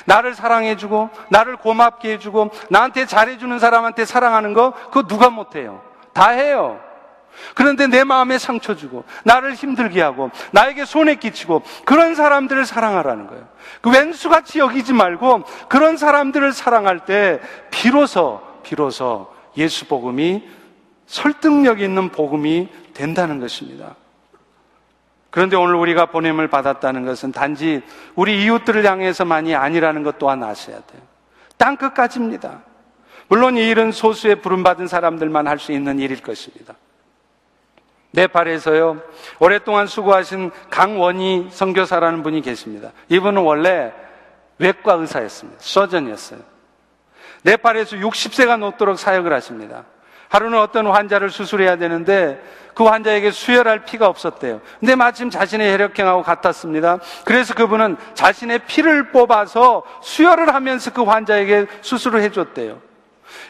나를 0.05 0.35
사랑해주고, 0.35 1.09
나를 1.31 1.57
고맙게 1.57 2.13
해주고, 2.13 2.51
나한테 2.69 3.07
잘해주는 3.07 3.59
사람한테 3.59 4.05
사랑하는 4.05 4.53
거, 4.53 4.73
그거 4.91 5.03
누가 5.05 5.31
못해요? 5.31 5.81
다 6.13 6.29
해요. 6.29 6.79
그런데 7.55 7.87
내 7.87 8.05
마음에 8.05 8.39
상처 8.39 8.75
주고, 8.75 9.05
나를 9.25 9.55
힘들게 9.55 10.01
하고, 10.03 10.31
나에게 10.53 10.85
손해 10.85 11.17
끼치고, 11.17 11.63
그런 11.85 12.15
사람들을 12.15 12.65
사랑하라는 12.65 13.27
거예요. 13.27 13.49
그 13.81 13.91
왼수같이 13.91 14.59
여기지 14.59 14.93
말고, 14.93 15.45
그런 15.69 15.97
사람들을 15.97 16.53
사랑할 16.53 17.05
때, 17.05 17.41
비로소, 17.71 18.41
비로소 18.63 19.33
예수 19.57 19.87
복음이 19.87 20.49
설득력 21.07 21.81
있는 21.81 22.11
복음이 22.11 22.69
된다는 22.95 23.41
것입니다. 23.41 23.97
그런데 25.31 25.57
오늘 25.57 25.75
우리가 25.75 26.07
보냄을 26.07 26.49
받았다는 26.49 27.05
것은 27.05 27.33
단지 27.33 27.83
우리 28.15 28.45
이웃들을 28.45 28.85
향해서만이 28.85 29.55
아니라는 29.55 30.03
것 30.03 30.19
또한 30.19 30.43
아셔야 30.43 30.81
돼요. 30.81 31.03
땅 31.57 31.77
끝까지입니다. 31.77 32.63
물론 33.29 33.57
이 33.57 33.69
일은 33.69 33.93
소수의 33.93 34.41
부름받은 34.41 34.87
사람들만 34.87 35.47
할 35.47 35.59
수 35.59 35.73
있는 35.73 35.99
일일 35.99 36.23
것입니다. 36.23 36.75
네팔에서요, 38.13 39.03
오랫동안 39.39 39.87
수고하신 39.87 40.51
강원희 40.71 41.49
선교사라는 41.51 42.23
분이 42.23 42.41
계십니다. 42.41 42.93
이분은 43.09 43.43
원래 43.43 43.93
외과 44.59 44.95
의사였습니다. 44.95 45.59
서전이었어요. 45.61 46.41
네팔에서 47.43 47.97
60세가 47.97 48.59
넘도록 48.59 48.99
사역을 48.99 49.33
하십니다. 49.33 49.85
하루는 50.29 50.59
어떤 50.59 50.87
환자를 50.87 51.31
수술해야 51.31 51.77
되는데 51.77 52.43
그 52.75 52.85
환자에게 52.85 53.31
수혈할 53.31 53.85
피가 53.85 54.07
없었대요. 54.07 54.61
근데 54.79 54.95
마침 54.95 55.31
자신의 55.31 55.73
혈액형하고 55.73 56.23
같았습니다. 56.23 56.99
그래서 57.25 57.55
그분은 57.55 57.97
자신의 58.15 58.61
피를 58.67 59.11
뽑아서 59.11 59.83
수혈을 60.03 60.55
하면서 60.55 60.93
그 60.93 61.03
환자에게 61.03 61.67
수술을 61.81 62.23
해줬대요. 62.23 62.88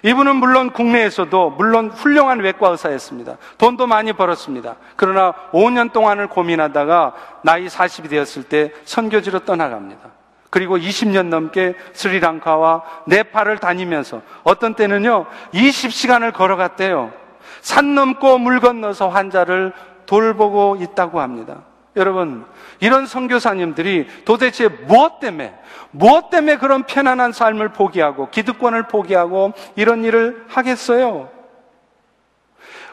이분은 0.03 0.37
물론 0.37 0.71
국내에서도 0.71 1.51
물론 1.51 1.91
훌륭한 1.91 2.41
외과 2.41 2.69
의사였습니다. 2.69 3.37
돈도 3.59 3.87
많이 3.87 4.13
벌었습니다. 4.13 4.77
그러나 4.97 5.33
5년 5.53 5.93
동안을 5.93 6.29
고민하다가 6.29 7.15
나이 7.43 7.67
40이 7.67 8.09
되었을 8.11 8.45
때 8.45 8.73
선교지로 8.85 9.41
떠나갑니다. 9.41 10.11
그리고 10.51 10.79
20년 10.79 11.27
넘게 11.27 11.75
스리랑카와 11.93 12.83
네팔을 13.07 13.59
다니면서 13.59 14.23
어떤 14.45 14.75
때는요 14.75 15.27
20시간을 15.53 16.33
걸어갔대요. 16.33 17.13
산 17.61 17.95
넘고 17.95 18.39
물 18.39 18.61
건너서 18.61 19.09
환자를 19.09 19.73
돌보고 20.07 20.79
있다고 20.81 21.21
합니다. 21.21 21.63
여러분, 21.99 22.47
이런 22.81 23.07
선교사님들이 23.07 24.07
도대체 24.25 24.69
무엇 24.69 25.21
때문에, 25.21 25.55
무엇 25.91 26.31
때문에 26.31 26.57
그런 26.57 26.85
편안한 26.85 27.33
삶을 27.33 27.71
포기하고, 27.71 28.31
기득권을 28.31 28.85
포기하고, 28.85 29.53
이런 29.77 30.05
일을 30.05 30.45
하겠어요? 30.49 31.31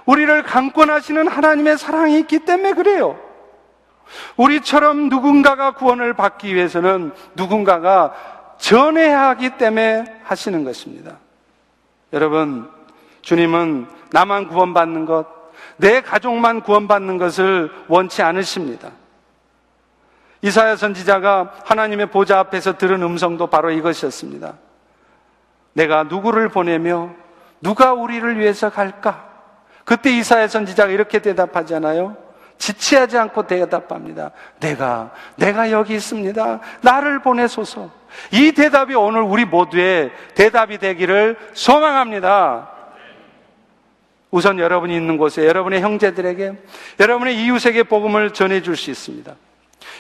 우리를 0.06 0.44
강권하시는 0.44 1.28
하나님의 1.28 1.78
사랑이 1.78 2.20
있기 2.20 2.40
때문에 2.40 2.74
그래요. 2.74 3.20
우리처럼 4.38 5.10
누군가가 5.10 5.72
구원을 5.72 6.14
받기 6.14 6.54
위해서는 6.54 7.12
누군가가 7.36 8.14
전해야 8.58 9.30
하기 9.30 9.58
때문에 9.58 10.06
하시는 10.24 10.64
것입니다. 10.64 11.18
여러분, 12.14 12.70
주님은 13.22 13.88
나만 14.12 14.48
구원받는 14.48 15.06
것, 15.06 15.35
내 15.78 16.02
가족만 16.02 16.62
구원받는 16.62 17.18
것을 17.18 17.72
원치 17.88 18.22
않으십니다. 18.22 18.92
이사야 20.42 20.76
선지자가 20.76 21.54
하나님의 21.66 22.12
보좌 22.12 22.40
앞에서 22.40 22.78
들은 22.78 23.02
음성도 23.02 23.48
바로 23.48 23.72
이것이었습니다. 23.72 24.54
내가 25.74 26.04
누구를 26.04 26.50
보내며 26.50 27.10
누가 27.62 27.94
우리를 27.94 28.38
위해서 28.38 28.70
갈까? 28.70 29.28
그때 29.84 30.12
이사야 30.12 30.48
선지자가 30.48 30.92
이렇게 30.92 31.20
대답하잖아요. 31.20 32.16
지체하지 32.58 33.18
않고 33.18 33.48
대답합니다. 33.48 34.32
내가, 34.60 35.12
내가 35.36 35.72
여기 35.72 35.96
있습니다. 35.96 36.60
나를 36.82 37.20
보내소서. 37.20 37.90
이 38.32 38.52
대답이 38.54 38.96
오늘 38.96 39.22
우리 39.22 39.46
모두의 39.46 40.12
대답이 40.36 40.78
되기를 40.78 41.38
소망합니다. 41.54 42.70
우선 44.32 44.60
여러분이 44.60 44.96
있는 44.96 45.18
곳에 45.18 45.46
여러분의 45.46 45.82
형제들에게, 45.82 46.54
여러분의 47.00 47.44
이웃에게 47.44 47.84
복음을 47.84 48.32
전해 48.32 48.62
줄 48.62 48.76
수 48.76 48.92
있습니다. 48.92 49.34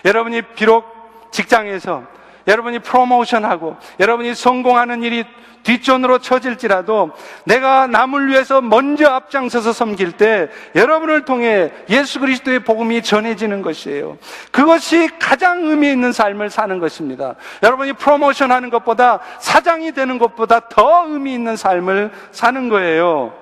여러분이 0.03 0.41
비록 0.55 0.85
직장에서 1.31 2.03
여러분이 2.47 2.79
프로모션하고 2.79 3.75
여러분이 3.99 4.35
성공하는 4.35 5.03
일이 5.03 5.25
뒷전으로 5.63 6.19
처질지라도 6.19 7.11
내가 7.43 7.87
남을 7.87 8.27
위해서 8.27 8.61
먼저 8.61 9.09
앞장서서 9.09 9.73
섬길 9.73 10.11
때 10.11 10.49
여러분을 10.75 11.25
통해 11.25 11.71
예수 11.89 12.19
그리스도의 12.19 12.59
복음이 12.59 13.01
전해지는 13.01 13.63
것이에요. 13.63 14.19
그것이 14.51 15.09
가장 15.19 15.65
의미 15.65 15.89
있는 15.89 16.11
삶을 16.11 16.51
사는 16.51 16.77
것입니다. 16.77 17.33
여러분이 17.63 17.93
프로모션 17.93 18.51
하는 18.51 18.69
것보다 18.69 19.19
사장이 19.39 19.93
되는 19.93 20.19
것보다 20.19 20.69
더 20.69 21.07
의미 21.07 21.33
있는 21.33 21.55
삶을 21.55 22.11
사는 22.31 22.69
거예요. 22.69 23.33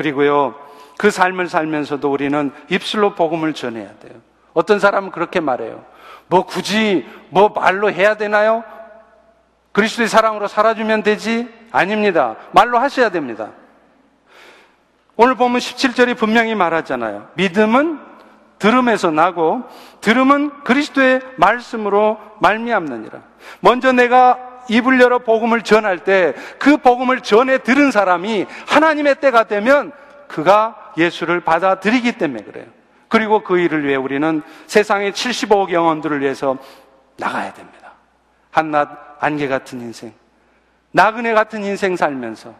그리고요, 0.00 0.54
그 0.96 1.10
삶을 1.10 1.50
살면서도 1.50 2.10
우리는 2.10 2.52
입술로 2.70 3.14
복음을 3.14 3.52
전해야 3.52 3.86
돼요. 3.98 4.14
어떤 4.54 4.78
사람은 4.78 5.10
그렇게 5.10 5.40
말해요. 5.40 5.84
뭐 6.26 6.46
굳이 6.46 7.06
뭐 7.28 7.50
말로 7.50 7.92
해야 7.92 8.16
되나요? 8.16 8.64
그리스도의 9.72 10.08
사랑으로 10.08 10.48
살아주면 10.48 11.02
되지? 11.02 11.50
아닙니다. 11.70 12.36
말로 12.52 12.78
하셔야 12.78 13.10
됩니다. 13.10 13.50
오늘 15.16 15.34
보면 15.34 15.58
17절이 15.58 16.16
분명히 16.16 16.54
말하잖아요. 16.54 17.28
믿음은 17.34 18.00
들음에서 18.58 19.10
나고 19.10 19.64
들음은 20.00 20.64
그리스도의 20.64 21.20
말씀으로 21.36 22.16
말미암느니라. 22.38 23.20
먼저 23.60 23.92
내가 23.92 24.38
입을 24.70 25.00
열어 25.00 25.18
복음을 25.18 25.62
전할 25.62 25.98
때 26.04 26.34
그 26.58 26.76
복음을 26.76 27.20
전해 27.20 27.58
들은 27.58 27.90
사람이 27.90 28.46
하나님의 28.66 29.16
때가 29.16 29.44
되면 29.44 29.92
그가 30.28 30.92
예수를 30.96 31.40
받아들이기 31.40 32.12
때문에 32.12 32.42
그래요. 32.44 32.66
그리고 33.08 33.42
그 33.42 33.58
일을 33.58 33.84
위해 33.84 33.96
우리는 33.96 34.42
세상의 34.66 35.12
75억 35.12 35.72
영혼들을 35.72 36.20
위해서 36.20 36.56
나가야 37.16 37.52
됩니다. 37.52 37.92
한낱 38.50 38.88
안개 39.20 39.48
같은 39.48 39.80
인생, 39.80 40.12
나그네 40.92 41.34
같은 41.34 41.62
인생 41.64 41.96
살면서 41.96 42.54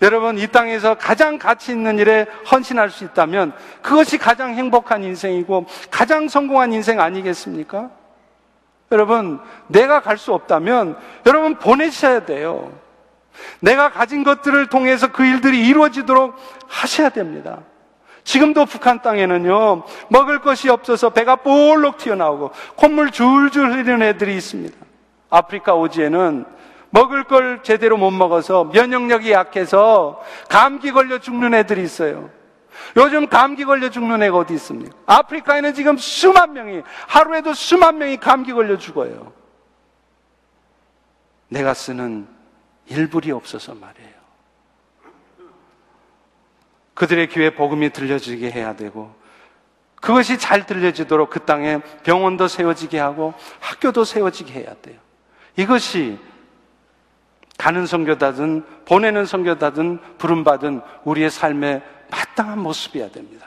여러분 0.00 0.38
이 0.38 0.46
땅에서 0.46 0.96
가장 0.96 1.38
가치 1.38 1.72
있는 1.72 1.98
일에 1.98 2.26
헌신할 2.50 2.90
수 2.90 3.04
있다면 3.04 3.52
그것이 3.82 4.18
가장 4.18 4.54
행복한 4.54 5.04
인생이고 5.04 5.66
가장 5.90 6.28
성공한 6.28 6.72
인생 6.72 7.00
아니겠습니까? 7.00 7.90
여러분 8.92 9.40
내가 9.66 10.00
갈 10.00 10.16
수 10.18 10.32
없다면 10.32 10.96
여러분 11.26 11.54
보내셔야 11.56 12.24
돼요. 12.24 12.70
내가 13.60 13.90
가진 13.90 14.22
것들을 14.22 14.68
통해서 14.68 15.10
그 15.10 15.24
일들이 15.24 15.66
이루어지도록 15.66 16.36
하셔야 16.68 17.08
됩니다. 17.08 17.60
지금도 18.24 18.66
북한 18.66 19.02
땅에는요, 19.02 19.82
먹을 20.08 20.40
것이 20.40 20.68
없어서 20.68 21.10
배가 21.10 21.36
볼록 21.36 21.96
튀어나오고 21.96 22.52
콧물 22.76 23.10
줄줄 23.10 23.72
흐르는 23.72 24.02
애들이 24.02 24.36
있습니다. 24.36 24.76
아프리카 25.30 25.74
오지에는 25.74 26.44
먹을 26.90 27.24
걸 27.24 27.62
제대로 27.62 27.96
못 27.96 28.10
먹어서 28.10 28.64
면역력이 28.64 29.32
약해서 29.32 30.22
감기 30.48 30.92
걸려 30.92 31.18
죽는 31.18 31.54
애들이 31.54 31.82
있어요. 31.82 32.28
요즘 32.96 33.26
감기 33.26 33.64
걸려 33.64 33.90
죽는 33.90 34.22
애가 34.22 34.36
어디 34.36 34.54
있습니까? 34.54 34.96
아프리카에는 35.06 35.74
지금 35.74 35.96
수만 35.96 36.52
명이, 36.52 36.82
하루에도 37.08 37.54
수만 37.54 37.98
명이 37.98 38.18
감기 38.18 38.52
걸려 38.52 38.76
죽어요. 38.76 39.32
내가 41.48 41.74
쓰는 41.74 42.26
일불이 42.86 43.30
없어서 43.30 43.74
말이에요. 43.74 44.12
그들의 46.94 47.28
귀에 47.28 47.50
복음이 47.50 47.90
들려지게 47.90 48.50
해야 48.50 48.74
되고, 48.74 49.14
그것이 50.00 50.36
잘 50.36 50.66
들려지도록 50.66 51.30
그 51.30 51.40
땅에 51.44 51.80
병원도 52.02 52.48
세워지게 52.48 52.98
하고 52.98 53.34
학교도 53.60 54.04
세워지게 54.04 54.52
해야 54.52 54.74
돼요. 54.82 54.98
이것이 55.56 56.18
가는 57.56 57.86
성교다든 57.86 58.64
보내는 58.84 59.26
성교다든 59.26 60.00
부름받은 60.18 60.80
우리의 61.04 61.30
삶의 61.30 61.82
마땅한 62.12 62.58
모습이어야 62.58 63.10
됩니다. 63.10 63.46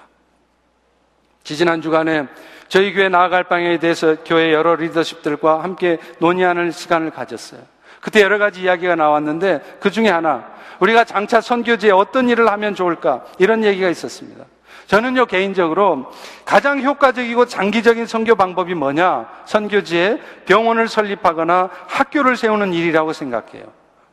지지난 1.43 1.81
주간에 1.81 2.27
저희 2.67 2.93
교회 2.93 3.07
나아갈 3.07 3.43
방향에 3.43 3.77
대해서 3.77 4.17
교회 4.25 4.51
여러 4.51 4.75
리더십들과 4.75 5.63
함께 5.63 5.99
논의하는 6.19 6.71
시간을 6.71 7.11
가졌어요. 7.11 7.61
그때 8.01 8.21
여러 8.21 8.37
가지 8.37 8.61
이야기가 8.63 8.95
나왔는데 8.95 9.77
그 9.79 9.91
중에 9.91 10.09
하나 10.09 10.47
우리가 10.79 11.03
장차 11.03 11.39
선교지에 11.41 11.91
어떤 11.91 12.27
일을 12.27 12.49
하면 12.49 12.75
좋을까 12.75 13.23
이런 13.37 13.63
얘기가 13.63 13.89
있었습니다. 13.89 14.45
저는요, 14.87 15.25
개인적으로 15.25 16.11
가장 16.45 16.81
효과적이고 16.81 17.45
장기적인 17.45 18.05
선교 18.05 18.35
방법이 18.35 18.75
뭐냐? 18.75 19.27
선교지에 19.45 20.19
병원을 20.45 20.87
설립하거나 20.87 21.69
학교를 21.87 22.37
세우는 22.37 22.73
일이라고 22.73 23.13
생각해요. 23.13 23.65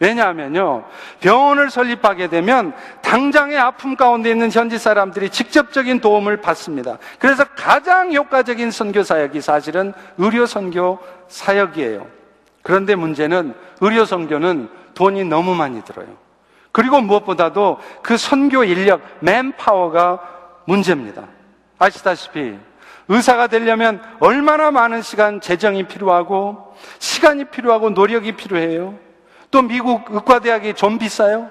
왜냐하면요, 0.03 0.85
병원을 1.21 1.71
설립하게 1.71 2.27
되면 2.27 2.75
당장의 3.03 3.57
아픔 3.57 3.95
가운데 3.95 4.31
있는 4.31 4.51
현지 4.51 4.77
사람들이 4.77 5.31
직접적인 5.31 6.01
도움을 6.01 6.39
받습니다. 6.39 6.99
그래서 7.21 7.45
가장 7.55 8.13
효과적인 8.13 8.73
선교 8.73 9.05
사역이 9.05 9.41
사실은 9.41 9.95
의료 10.19 10.45
선교 10.45 10.99
사역이에요. 11.29 12.05
그런데 12.63 12.97
문제는 12.97 13.55
의료 13.81 14.05
선교는 14.05 14.69
돈이 14.95 15.25
너무 15.25 15.55
많이 15.55 15.85
들어요. 15.85 16.09
그리고 16.73 17.01
무엇보다도 17.01 17.79
그 18.03 18.17
선교 18.17 18.65
인력, 18.65 19.03
맨파워가 19.21 20.19
문제입니다. 20.65 21.29
아시다시피 21.79 22.57
의사가 23.07 23.47
되려면 23.47 24.03
얼마나 24.19 24.73
많은 24.73 25.03
시간, 25.03 25.41
재정이 25.41 25.85
필요하고 25.85 26.75
시간이 26.99 27.45
필요하고 27.45 27.91
노력이 27.91 28.33
필요해요. 28.33 29.12
또 29.53 29.63
미국 29.63 30.11
의과대학이 30.11 30.75
좀 30.75 30.99
비싸요. 30.99 31.49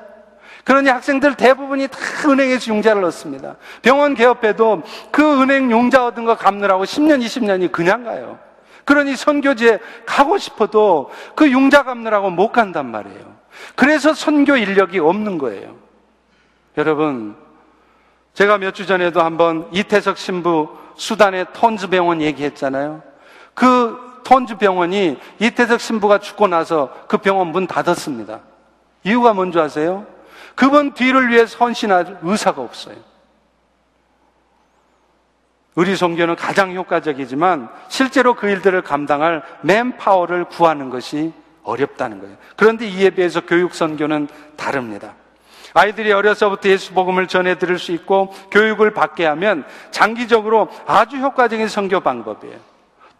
그러니 0.65 0.89
학생들 0.89 1.35
대부분이 1.35 1.87
다 1.87 1.97
은행에서 2.27 2.73
융자를 2.73 3.03
얻습니다. 3.05 3.55
병원 3.81 4.15
개업해도 4.15 4.83
그 5.11 5.41
은행 5.41 5.71
융자 5.71 6.05
얻은 6.07 6.25
거 6.25 6.35
갚느라고 6.35 6.83
10년, 6.83 7.23
20년이 7.23 7.71
그냥 7.71 8.03
가요. 8.03 8.37
그러니 8.83 9.15
선교지에 9.15 9.79
가고 10.05 10.37
싶어도 10.37 11.11
그 11.35 11.49
융자 11.49 11.83
갚느라고 11.83 12.29
못 12.31 12.51
간단 12.51 12.91
말이에요. 12.91 13.35
그래서 13.75 14.13
선교 14.13 14.57
인력이 14.57 14.99
없는 14.99 15.37
거예요. 15.37 15.75
여러분, 16.77 17.35
제가 18.33 18.57
몇 18.57 18.73
주 18.73 18.85
전에도 18.87 19.21
한번 19.21 19.67
이태석 19.71 20.17
신부 20.17 20.75
수단의 20.95 21.47
톤즈 21.53 21.87
병원 21.89 22.21
얘기했잖아요. 22.21 23.03
그 23.53 24.10
톤즈 24.31 24.55
병원이 24.55 25.19
이태석 25.39 25.81
신부가 25.81 26.19
죽고 26.19 26.47
나서 26.47 26.89
그 27.09 27.17
병원 27.17 27.47
문 27.47 27.67
닫았습니다. 27.67 28.39
이유가 29.03 29.33
뭔지 29.33 29.59
아세요? 29.59 30.05
그분 30.55 30.93
뒤를 30.93 31.27
위해 31.27 31.43
헌신할 31.59 32.19
의사가 32.21 32.61
없어요. 32.61 32.95
우리 35.75 35.97
종교는 35.97 36.37
가장 36.37 36.73
효과적이지만 36.73 37.67
실제로 37.89 38.33
그 38.33 38.47
일들을 38.47 38.81
감당할 38.83 39.43
맨파워를 39.63 40.45
구하는 40.45 40.89
것이 40.89 41.33
어렵다는 41.63 42.21
거예요. 42.21 42.37
그런데 42.55 42.87
이에 42.87 43.09
비해서 43.09 43.41
교육 43.41 43.75
선교는 43.75 44.29
다릅니다. 44.55 45.15
아이들이 45.73 46.13
어려서부터 46.13 46.69
예수 46.69 46.93
복음을 46.93 47.27
전해 47.27 47.57
들을 47.57 47.77
수 47.77 47.91
있고 47.91 48.33
교육을 48.51 48.93
받게 48.93 49.25
하면 49.25 49.65
장기적으로 49.91 50.69
아주 50.87 51.17
효과적인 51.17 51.67
선교 51.67 51.99
방법이에요. 51.99 52.70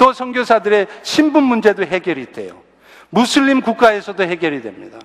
또 0.02 0.14
선교사들의 0.14 0.88
신분 1.04 1.44
문제도 1.44 1.84
해결이 1.84 2.32
돼요. 2.32 2.60
무슬림 3.12 3.62
국가에서도 3.62 4.24
해결이 4.24 4.64
됩니다. 4.64 4.98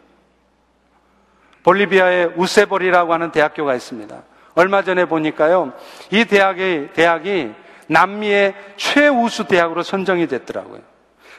볼리비아의 1.64 2.32
우세볼이라고 2.34 3.12
하는 3.12 3.30
대학교가 3.30 3.74
있습니다. 3.74 4.22
얼마 4.54 4.82
전에 4.82 5.04
보니까요, 5.04 5.74
이 6.10 6.24
대학이, 6.24 6.88
대학이 6.94 7.52
남미의 7.88 8.54
최우수 8.78 9.44
대학으로 9.44 9.82
선정이 9.82 10.28
됐더라고요. 10.28 10.80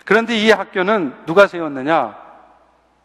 그런데 0.05 0.37
이 0.37 0.51
학교는 0.51 1.15
누가 1.25 1.47
세웠느냐? 1.47 2.15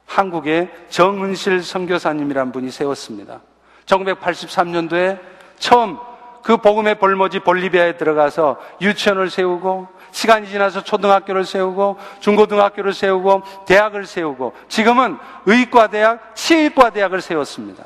한국의 0.05 0.69
정은실 0.91 1.63
선교사님이란 1.63 2.53
분이 2.53 2.71
세웠습니다. 2.71 3.41
1983년도에 3.87 5.19
처음 5.59 5.97
그 6.43 6.57
복음의 6.59 6.97
볼모지 6.97 7.39
볼리비아에 7.39 7.97
들어가서 7.97 8.61
유치원을 8.81 9.31
세우고 9.31 10.02
시간이 10.13 10.47
지나서 10.47 10.85
초등학교를 10.85 11.45
세우고 11.45 11.99
중고등학교를 12.21 12.93
세우고 12.93 13.43
대학을 13.67 14.07
세우고 14.07 14.55
지금은 14.69 15.19
의과대학, 15.47 16.37
치의과대학을 16.37 17.21
세웠습니다. 17.21 17.85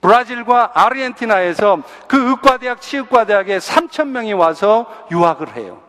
브라질과 0.00 0.72
아르헨티나에서 0.74 1.78
그 2.08 2.28
의과대학, 2.30 2.80
치의과대학에 2.80 3.58
3천 3.58 4.08
명이 4.08 4.32
와서 4.34 4.86
유학을 5.10 5.56
해요. 5.56 5.80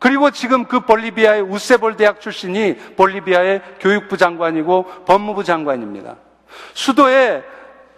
그리고 0.00 0.30
지금 0.30 0.64
그 0.64 0.80
볼리비아의 0.80 1.42
우세볼 1.42 1.96
대학 1.96 2.20
출신이 2.20 2.76
볼리비아의 2.96 3.62
교육부 3.80 4.16
장관이고 4.16 5.04
법무부 5.06 5.44
장관입니다. 5.44 6.16
수도에 6.74 7.42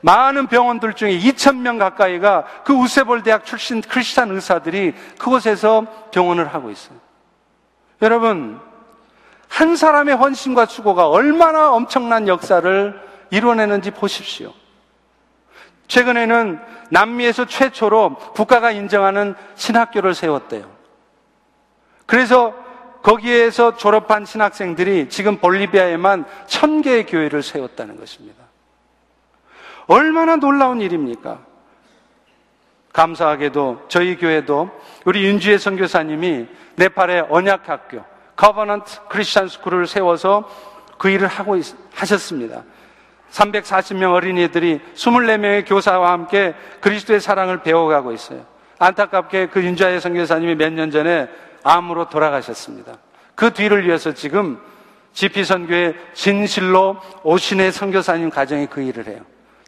많은 0.03 0.47
병원들 0.47 0.95
중에 0.95 1.19
2,000명 1.19 1.79
가까이가 1.79 2.45
그 2.65 2.73
우세볼 2.73 3.23
대학 3.23 3.45
출신 3.45 3.81
크리스찬 3.81 4.31
의사들이 4.31 4.95
그곳에서 5.19 5.85
병원을 6.11 6.55
하고 6.55 6.71
있어요. 6.71 6.99
여러분, 8.03 8.61
한 9.49 9.77
사람의 9.77 10.17
헌신과 10.17 10.67
수고가 10.67 11.09
얼마나 11.09 11.73
엄청난 11.73 12.29
역사를 12.29 13.11
이뤄내는지 13.31 13.91
보십시오. 13.91 14.53
최근에는 15.89 16.61
남미에서 16.91 17.47
최초로 17.47 18.15
국가가 18.35 18.71
인정하는 18.71 19.35
신학교를 19.57 20.15
세웠대요. 20.15 20.71
그래서 22.07 22.55
거기에서 23.03 23.77
졸업한 23.77 24.25
신학생들이 24.25 25.09
지금 25.09 25.39
볼리비아에만 25.39 26.25
천 26.47 26.83
개의 26.83 27.07
교회를 27.07 27.43
세웠다는 27.43 27.99
것입니다. 27.99 28.40
얼마나 29.91 30.37
놀라운 30.37 30.81
일입니까? 30.81 31.41
감사하게도 32.93 33.87
저희 33.89 34.17
교회도 34.17 34.71
우리 35.05 35.25
윤주혜 35.25 35.59
선교사님이 35.59 36.47
네팔의 36.77 37.27
언약학교 37.29 38.05
Covenant 38.37 39.09
Christian 39.09 39.49
School을 39.49 39.89
세워서 39.89 40.49
그 40.97 41.11
일을 41.11 41.27
하고 41.27 41.57
있, 41.57 41.75
하셨습니다. 41.93 42.63
340명 43.33 44.13
어린이들이 44.13 44.81
24명의 44.95 45.69
교사와 45.69 46.13
함께 46.13 46.55
그리스도의 46.81 47.21
사랑을 47.21 47.63
배워가고 47.65 48.13
있어요. 48.13 48.47
안타깝게 48.79 49.49
그 49.49 49.61
윤주혜 49.61 49.99
선교사님이 49.99 50.55
몇 50.55 50.73
년 50.73 50.93
전에 50.93 51.29
암으로 51.65 52.09
돌아가셨습니다. 52.11 52.97
그 53.35 53.53
뒤를 53.53 53.85
위해서 53.87 54.15
지금 54.15 54.61
GP 55.13 55.45
선교회 55.45 55.97
진실로 56.15 56.97
오신의 57.25 57.73
선교사님 57.73 58.31
가정이 58.31 58.69
그 58.69 58.83
일을 58.83 59.09
해요. 59.09 59.21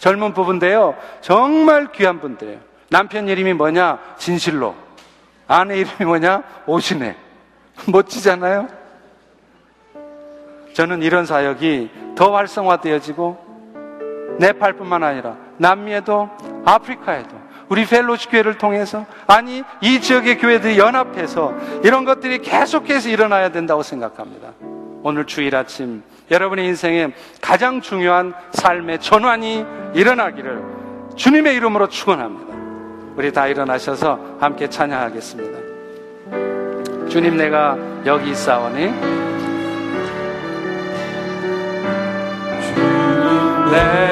젊은 0.02 0.34
부부인데요. 0.34 0.96
정말 1.20 1.92
귀한 1.92 2.18
분들이에요. 2.18 2.58
남편 2.88 3.28
이름이 3.28 3.52
뭐냐? 3.52 4.00
진실로. 4.18 4.74
아내 5.46 5.78
이름이 5.78 6.04
뭐냐? 6.04 6.42
오신혜. 6.66 7.14
멋지잖아요? 7.86 8.66
저는 10.72 11.02
이런 11.02 11.24
사역이 11.24 11.90
더 12.16 12.34
활성화되어지고 12.34 14.36
네팔뿐만 14.40 15.04
아니라 15.04 15.36
남미에도 15.58 16.30
아프리카에도 16.64 17.40
우리 17.68 17.86
펠로시 17.86 18.28
교회를 18.28 18.58
통해서 18.58 19.06
아니 19.28 19.62
이 19.80 20.00
지역의 20.00 20.38
교회들이 20.38 20.78
연합해서 20.78 21.54
이런 21.84 22.04
것들이 22.04 22.38
계속해서 22.38 23.08
일어나야 23.08 23.52
된다고 23.52 23.84
생각합니다. 23.84 24.48
오늘 25.04 25.26
주일 25.26 25.54
아침 25.54 26.02
여러분의 26.32 26.66
인생에 26.66 27.12
가장 27.42 27.82
중요한 27.82 28.32
삶의 28.52 29.00
전환이 29.00 29.64
일어나기를 29.94 30.62
주님의 31.14 31.54
이름으로 31.56 31.88
축원합니다. 31.88 32.56
우리 33.16 33.30
다 33.30 33.46
일어나셔서 33.46 34.38
함께 34.40 34.68
찬양하겠습니다. 34.68 35.58
주님 37.10 37.36
내가 37.36 37.76
여기 38.06 38.30
있사오니 38.30 38.90
주님 42.62 43.70
내 43.70 44.11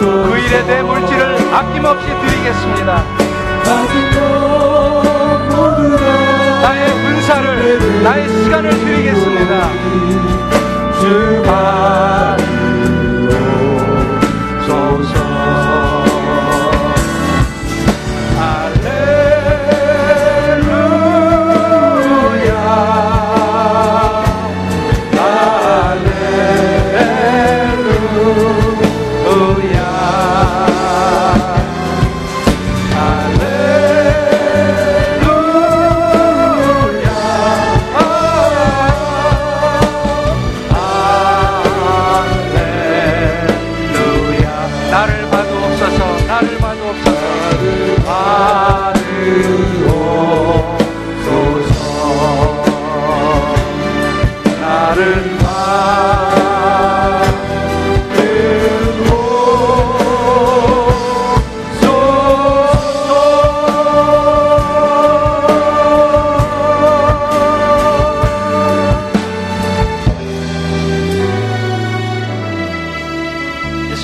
그 0.00 0.38
일에 0.38 0.62
내 0.62 0.82
물질을 0.82 1.54
아낌없이 1.54 2.06
드리겠습니다 2.06 3.04
나의 6.62 6.90
은사를, 6.90 8.02
나의 8.02 8.28
시간을 8.28 8.70
드리겠습니다. 8.70 9.68
주가 11.00 12.36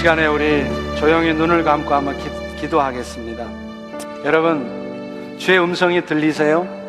시간에 0.04 0.26
우리 0.26 0.66
조용히 0.96 1.32
눈을 1.32 1.64
감고 1.64 1.94
한번 1.94 2.18
기, 2.18 2.28
기도하겠습니다. 2.60 3.48
여러분, 4.26 5.36
주의 5.38 5.58
음성이 5.58 6.04
들리세요? 6.04 6.83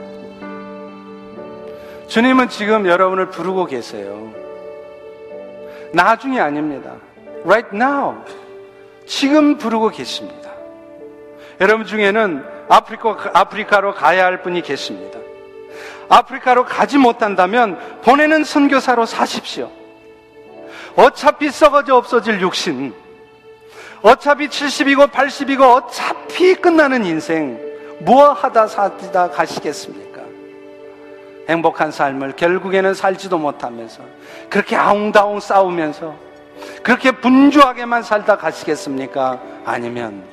주님은 2.16 2.48
지금 2.48 2.88
여러분을 2.88 3.30
부르고 3.30 3.66
계세요. 3.66 4.34
나중이 5.92 6.40
아닙니다. 6.40 6.94
Right 7.44 7.76
now. 7.76 8.16
지금 9.06 9.58
부르고 9.58 9.90
계십니다. 9.90 10.50
여러분 11.60 11.86
중에는 11.86 12.42
아프리카, 12.70 13.18
아프리카로 13.34 13.96
가야 13.96 14.24
할 14.24 14.42
분이 14.42 14.62
계십니다. 14.62 15.20
아프리카로 16.08 16.64
가지 16.64 16.98
못한다면 16.98 17.78
보내는 18.04 18.46
선교사로 18.46 19.06
사십시오. 19.06 19.70
어차피 20.96 21.52
썩어져 21.52 21.98
없어질 21.98 22.40
육신, 22.40 22.94
어차피 24.04 24.48
70이고 24.48 25.12
80이고 25.12 25.84
어차피 25.84 26.56
끝나는 26.56 27.04
인생, 27.04 27.60
무엇 28.00 28.42
하다 28.42 28.68
사다 28.68 29.32
가시겠습니까? 29.32 30.05
행복한 31.50 31.92
삶을 31.92 32.34
결국에는 32.36 32.94
살지도 32.94 33.38
못하면서 33.38 34.02
그렇게 34.50 34.76
아웅다웅 34.76 35.40
싸우면서 35.40 36.16
그렇게 36.84 37.12
분주하게만 37.12 38.04
살다 38.04 38.38
가시겠습니까? 38.38 39.42
아니면 39.66 40.24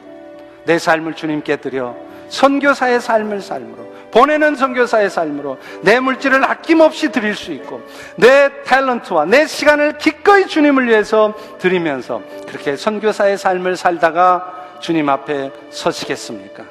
내 0.64 0.78
삶을 0.78 1.14
주님께 1.14 1.56
드려 1.56 1.94
선교사의 2.28 3.00
삶을 3.00 3.42
삶으로 3.42 3.92
보내는 4.10 4.56
선교사의 4.56 5.10
삶으로 5.10 5.58
내 5.82 5.98
물질을 5.98 6.44
아낌없이 6.44 7.10
드릴 7.10 7.34
수 7.34 7.52
있고 7.52 7.82
내 8.16 8.50
탤런트와 8.64 9.28
내 9.28 9.46
시간을 9.46 9.98
기꺼이 9.98 10.46
주님을 10.46 10.86
위해서 10.86 11.34
드리면서 11.58 12.22
그렇게 12.46 12.76
선교사의 12.76 13.38
삶을 13.38 13.76
살다가 13.76 14.62
주님 14.80 15.08
앞에 15.08 15.50
서시겠습니까? 15.70 16.64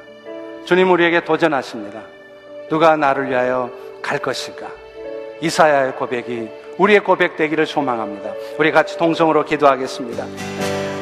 주님 0.66 0.92
우리에게 0.92 1.24
도전하십니다. 1.24 2.02
누가 2.70 2.96
나를 2.96 3.30
위하여 3.30 3.72
갈 4.02 4.20
것인가? 4.20 4.68
이사야의 5.42 5.96
고백이 5.96 6.50
우리의 6.78 7.02
고백 7.02 7.36
되기를 7.36 7.66
소망합니다. 7.66 8.32
우리 8.58 8.72
같이 8.72 8.98
동성으로 8.98 9.46
기도하겠습니다. 9.46 10.26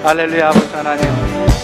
할렐루야 0.03 0.49
아버지 0.49 0.73
하나님 0.75 1.49